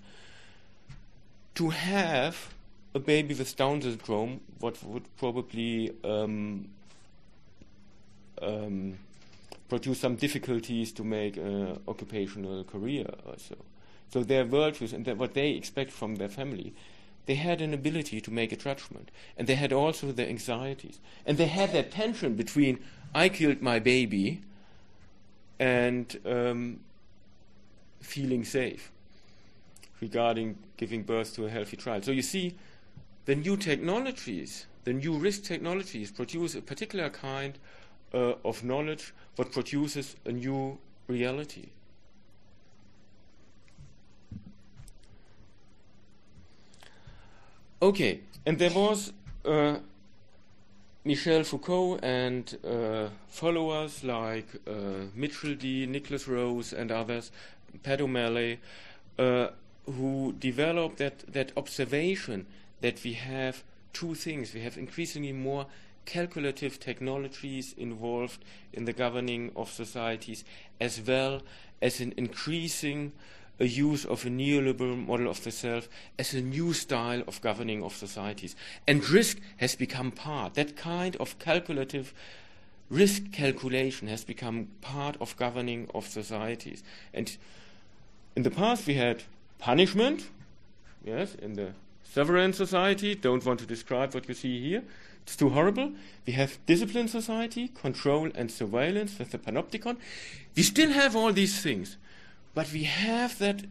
[1.56, 2.54] to have
[2.94, 6.70] a baby with Down syndrome, what would probably um,
[8.42, 8.98] um,
[9.68, 13.56] produce some difficulties to make an occupational career or so.
[14.12, 16.74] So their worldviews and what they expect from their family,
[17.26, 19.12] they had an ability to make a judgment.
[19.38, 21.00] And they had also their anxieties.
[21.26, 22.80] And they had that tension between,
[23.14, 24.42] I killed my baby
[25.60, 26.80] and um,
[28.02, 28.92] feeling safe
[30.02, 32.04] regarding giving birth to a healthy child.
[32.04, 32.56] So you see,
[33.26, 37.58] the new technologies, the new risk technologies produce a particular kind
[38.14, 40.78] uh, of knowledge what produces a new
[41.08, 41.70] reality.
[47.82, 49.12] Okay, and there was
[49.44, 49.76] uh,
[51.04, 57.32] Michel Foucault and uh, followers like uh, Mitchell Dean, Nikolas Rose, and others,
[57.84, 58.60] Pat O'Malley,
[59.20, 59.48] uh,
[59.86, 62.46] who developed that, that observation
[62.80, 63.62] that we have
[63.92, 64.54] two things.
[64.54, 65.66] We have increasingly more
[66.06, 70.46] calculative technologies involved in the governing of societies,
[70.80, 71.42] as well
[71.82, 73.12] as an increasing
[73.60, 75.88] a use of a neoliberal model of the self
[76.20, 78.56] as a new style of governing of societies.
[78.88, 80.56] And risk has become part.
[80.56, 82.14] That kind of calculative
[82.90, 86.84] risk calculation has become part of governing of societies.
[87.14, 87.36] And
[88.36, 89.24] in the past, we had
[89.60, 90.30] punishment,
[91.04, 91.72] yes, in the
[92.04, 93.16] sovereign society.
[93.16, 94.84] Don't want to describe what you see here.
[95.24, 95.92] It's too horrible.
[96.28, 99.98] We have discipline society, control and surveillance with the panopticon.
[100.56, 101.98] We still have all these things,
[102.56, 103.66] but we have that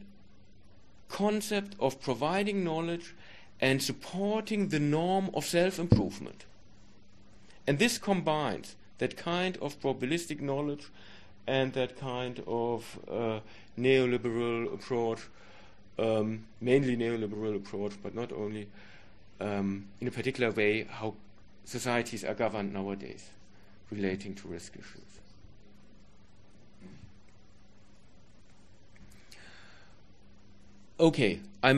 [1.09, 3.15] concept of providing knowledge
[3.61, 6.44] and supporting the norm of self improvement.
[7.66, 10.86] And this combines that kind of probabilistic knowledge
[11.47, 13.40] and that kind of uh,
[13.78, 15.20] neoliberal approach,
[15.98, 18.69] um, mainly neoliberal approach, but not only,
[19.40, 21.15] um, in a particular way, how
[21.65, 23.31] societies are governed nowadays
[23.90, 25.13] relating to risk issues.
[31.00, 31.72] Okay, I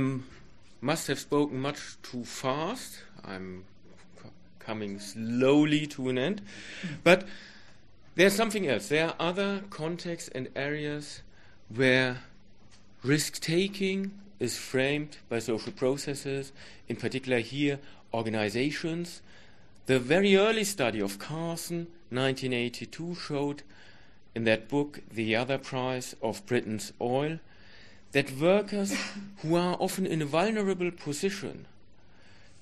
[0.82, 3.02] must have spoken much too fast.
[3.24, 3.64] I'm
[4.58, 6.42] coming slowly to an end.
[7.02, 7.26] But
[8.14, 8.88] there's something else.
[8.88, 11.22] There are other contexts and areas
[11.74, 12.18] where
[13.02, 16.52] risk taking is framed by social processes,
[16.86, 17.78] in particular here,
[18.12, 19.22] organizations.
[19.86, 23.62] The very early study of Carson, 1982, showed
[24.34, 27.38] in that book, The Other Price of Britain's Oil,
[28.12, 28.94] that workers
[29.38, 31.66] who are often in a vulnerable position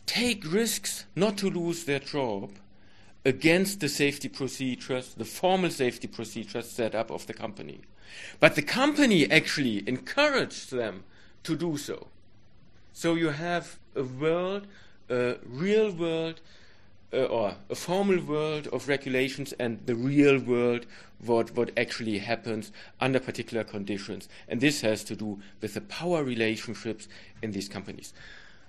[0.07, 2.51] take risks not to lose their job
[3.25, 7.81] against the safety procedures, the formal safety procedures set up of the company.
[8.39, 11.05] But the company actually encouraged them
[11.45, 12.09] to do so.
[12.93, 14.67] So you have a world,
[15.09, 16.41] a real world,
[17.15, 20.87] uh, or a formal world of regulations and the real world,
[21.25, 24.29] what, what actually happens under particular conditions.
[24.49, 27.09] And this has to do with the power relationships
[27.43, 28.13] in these companies.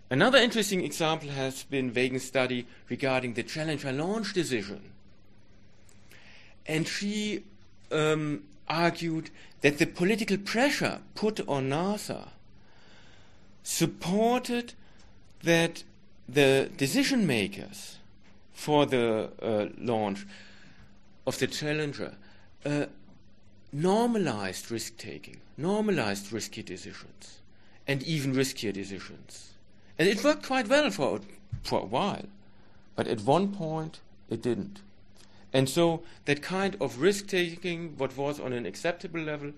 [0.09, 4.91] Another interesting example has been Vaughan's study regarding the Challenger launch decision.
[6.67, 7.43] And she
[7.91, 9.31] um, argued
[9.61, 12.29] that the political pressure put on NASA
[13.63, 14.73] supported
[15.43, 15.83] that
[16.29, 17.97] the decision makers
[18.55, 20.25] for the uh, launch
[21.27, 22.15] of the Challenger
[22.65, 22.85] uh,
[23.71, 27.41] normalized risk taking, normalized risky decisions,
[27.85, 29.51] and even riskier decisions.
[29.99, 31.19] And it worked quite well for,
[31.61, 32.25] for a while.
[32.95, 33.99] But at one point,
[34.29, 34.79] it didn't.
[35.53, 39.51] And so that kind of risk taking, what was on an acceptable level,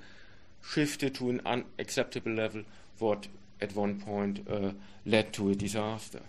[0.64, 2.64] shifted to an unacceptable level,
[2.98, 3.28] what
[3.62, 4.72] at one point uh,
[5.06, 6.22] led to a disaster.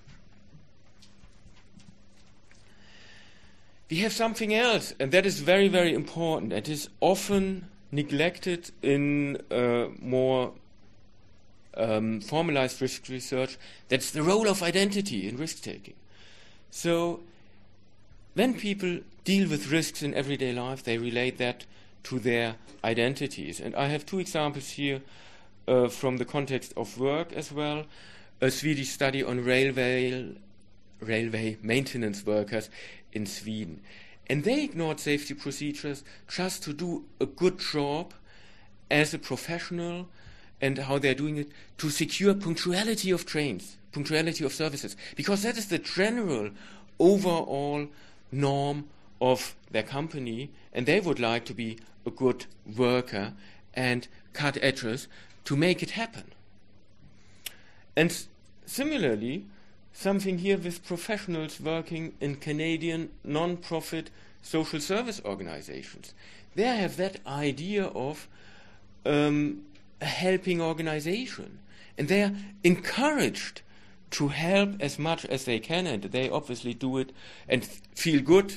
[3.91, 6.53] We have something else, and that is very, very important.
[6.53, 10.53] It is often neglected in uh, more
[11.79, 13.57] um, formalized risk research,
[13.89, 15.95] that's the role of identity in risk taking.
[16.71, 17.21] So,
[18.35, 21.65] when people deal with risks in everyday life, they relate that
[22.05, 23.61] to their identities.
[23.61, 25.01] And I have two examples here
[25.67, 27.85] uh, from the context of work as well.
[28.41, 30.35] A Swedish study on railway,
[31.01, 32.71] railway maintenance workers
[33.13, 33.81] in Sweden.
[34.29, 38.13] And they ignored safety procedures just to do a good job
[38.91, 40.09] as a professional
[40.61, 45.57] and how they're doing it to secure punctuality of trains, punctuality of services, because that
[45.57, 46.51] is the general
[46.99, 47.87] overall
[48.33, 48.89] norm
[49.21, 53.33] of their company, and they would like to be a good worker
[53.75, 55.09] and cut edges
[55.45, 56.25] to make it happen.
[57.97, 58.27] And
[58.67, 59.47] similarly,
[59.99, 64.11] something here with professionals working in Canadian non profit
[64.43, 66.15] social service organizations.
[66.55, 68.29] They have that idea of
[69.05, 69.63] um,
[70.01, 71.59] a helping organization.
[71.97, 73.63] And they are encouraged
[74.13, 77.13] to help as much as they can, and they obviously do it
[77.49, 78.55] and feel good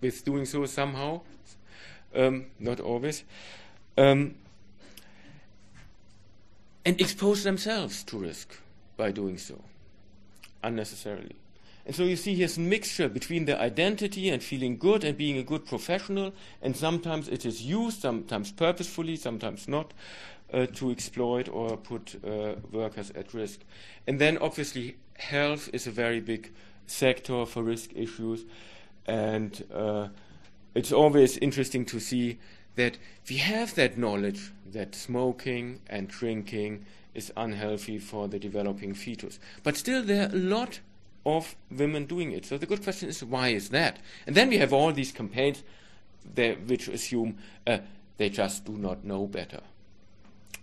[0.00, 1.22] with doing so somehow,
[2.14, 3.24] um, not always,
[3.98, 4.36] um,
[6.84, 8.60] and expose themselves to risk
[8.96, 9.60] by doing so
[10.64, 11.36] unnecessarily.
[11.86, 15.36] And so you see here's a mixture between the identity and feeling good and being
[15.36, 16.32] a good professional,
[16.62, 19.92] and sometimes it is used, sometimes purposefully, sometimes not,
[20.52, 23.60] uh, to exploit or put uh, workers at risk.
[24.06, 26.52] And then obviously health is a very big
[26.86, 28.44] sector for risk issues,
[29.06, 30.08] and uh,
[30.74, 32.38] it's always interesting to see
[32.76, 36.84] that we have that knowledge that smoking and drinking
[37.14, 39.38] is unhealthy for the developing fetus.
[39.62, 40.80] But still, there are a lot
[41.24, 42.44] of women doing it.
[42.44, 43.98] So the good question is, why is that?
[44.26, 45.62] And then we have all these campaigns
[46.34, 47.78] that, which assume uh,
[48.16, 49.60] they just do not know better.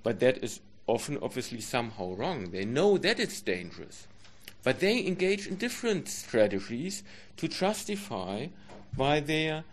[0.03, 2.51] But that is often obviously somehow wrong.
[2.51, 4.07] They know that it's dangerous.
[4.63, 7.03] But they engage in different strategies
[7.37, 8.47] to justify
[8.95, 9.63] why their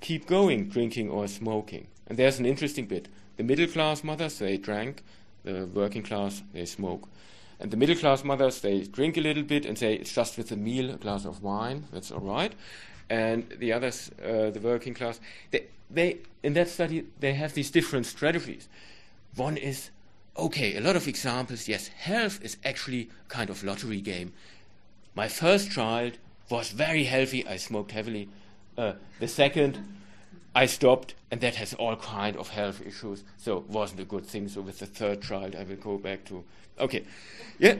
[0.00, 1.88] keep going drinking or smoking.
[2.06, 3.08] And there's an interesting bit.
[3.36, 5.02] The middle class mothers, they drank,
[5.46, 7.08] the working class, they smoke.
[7.58, 10.52] And the middle class mothers, they drink a little bit and say, it's just with
[10.52, 12.52] a meal, a glass of wine, that's all right.
[13.08, 15.20] And the others, uh, the working class,
[15.52, 18.68] they, they, in that study, they have these different strategies.
[19.36, 19.90] One is,
[20.36, 24.32] okay, a lot of examples, yes, health is actually kind of lottery game.
[25.14, 26.18] My first child
[26.50, 28.28] was very healthy, I smoked heavily.
[28.76, 29.78] Uh, the second,
[30.56, 34.48] I stopped, and that has all kind of health issues, so wasn't a good thing.
[34.48, 36.44] So with the third child, I will go back to
[36.80, 37.04] okay,
[37.58, 37.76] yeah,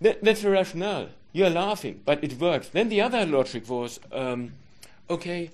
[0.00, 1.10] that, that's the rationale.
[1.32, 2.70] You're laughing, but it works.
[2.70, 4.54] Then the other logic was, um,
[5.08, 5.52] okay,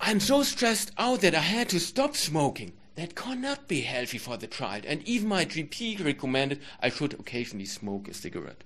[0.00, 2.74] I'm so stressed out that I had to stop smoking.
[2.94, 7.66] That cannot be healthy for the child, and even my GP recommended I should occasionally
[7.66, 8.62] smoke a cigarette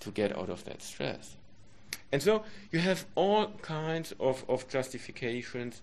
[0.00, 1.34] to get out of that stress.
[2.12, 5.82] And so you have all kinds of, of justifications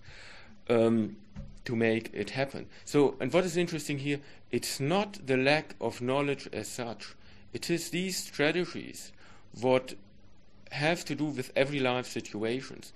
[0.72, 1.16] um,
[1.64, 2.66] to make it happen.
[2.84, 4.20] So, and what is interesting here,
[4.50, 7.14] it's not the lack of knowledge as such,
[7.52, 9.12] it is these strategies
[9.60, 9.94] what
[10.70, 12.92] have to do with every life situations.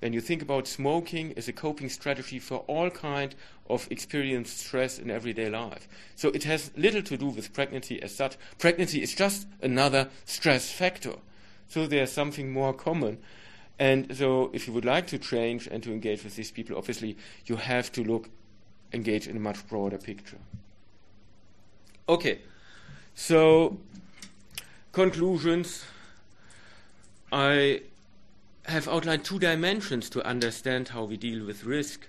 [0.00, 3.34] When you think about smoking as a coping strategy for all kind
[3.68, 5.86] of experienced stress in everyday life.
[6.16, 8.36] So it has little to do with pregnancy as such.
[8.58, 11.16] Pregnancy is just another stress factor.
[11.68, 13.18] So there's something more common.
[13.80, 17.16] And so if you would like to change and to engage with these people, obviously
[17.46, 18.28] you have to look,
[18.92, 20.36] engage in a much broader picture.
[22.06, 22.40] Okay,
[23.14, 23.78] so
[24.92, 25.84] conclusions.
[27.32, 27.82] I
[28.66, 32.06] have outlined two dimensions to understand how we deal with risk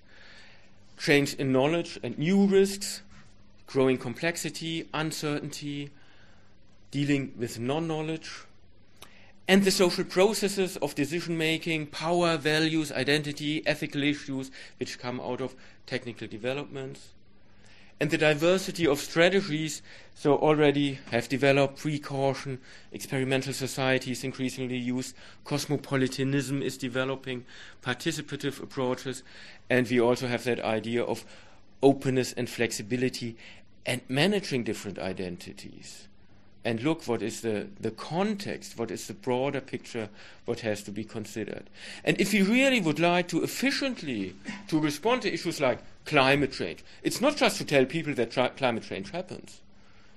[0.98, 3.02] change in knowledge and new risks,
[3.66, 5.90] growing complexity, uncertainty,
[6.92, 8.46] dealing with non knowledge
[9.52, 14.50] and the social processes of decision making, power, values, identity, ethical issues
[14.80, 15.54] which come out of
[15.86, 17.10] technical developments.
[18.00, 19.82] And the diversity of strategies,
[20.16, 22.60] so already have developed precaution,
[22.94, 25.14] experimental societies increasingly use,
[25.44, 27.44] cosmopolitanism is developing,
[27.84, 29.22] participative approaches,
[29.70, 31.26] and we also have that idea of
[31.84, 33.36] openness and flexibility
[33.86, 36.08] and managing different identities
[36.64, 40.10] and look what is the, the context, what is the broader picture,
[40.46, 41.70] what has to be considered.
[42.04, 44.36] And if we really would like to efficiently
[44.68, 48.84] to respond to issues like climate change, it's not just to tell people that climate
[48.84, 49.62] change happens.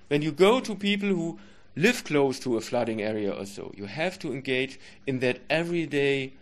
[0.08, 1.38] When you go to people who
[1.76, 6.34] live close to a flooding area or so, you have to engage in that everyday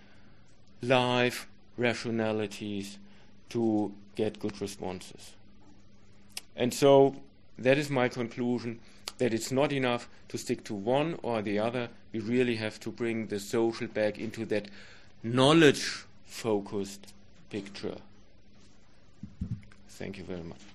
[0.82, 2.98] life rationalities
[3.50, 5.34] to get good responses.
[6.56, 7.16] And so
[7.58, 8.80] that is my conclusion
[9.18, 11.88] that it's not enough to stick to one or the other.
[12.12, 14.68] We really have to bring the social back into that
[15.22, 17.12] knowledge focused
[17.50, 17.96] picture.
[19.88, 20.71] Thank you very much.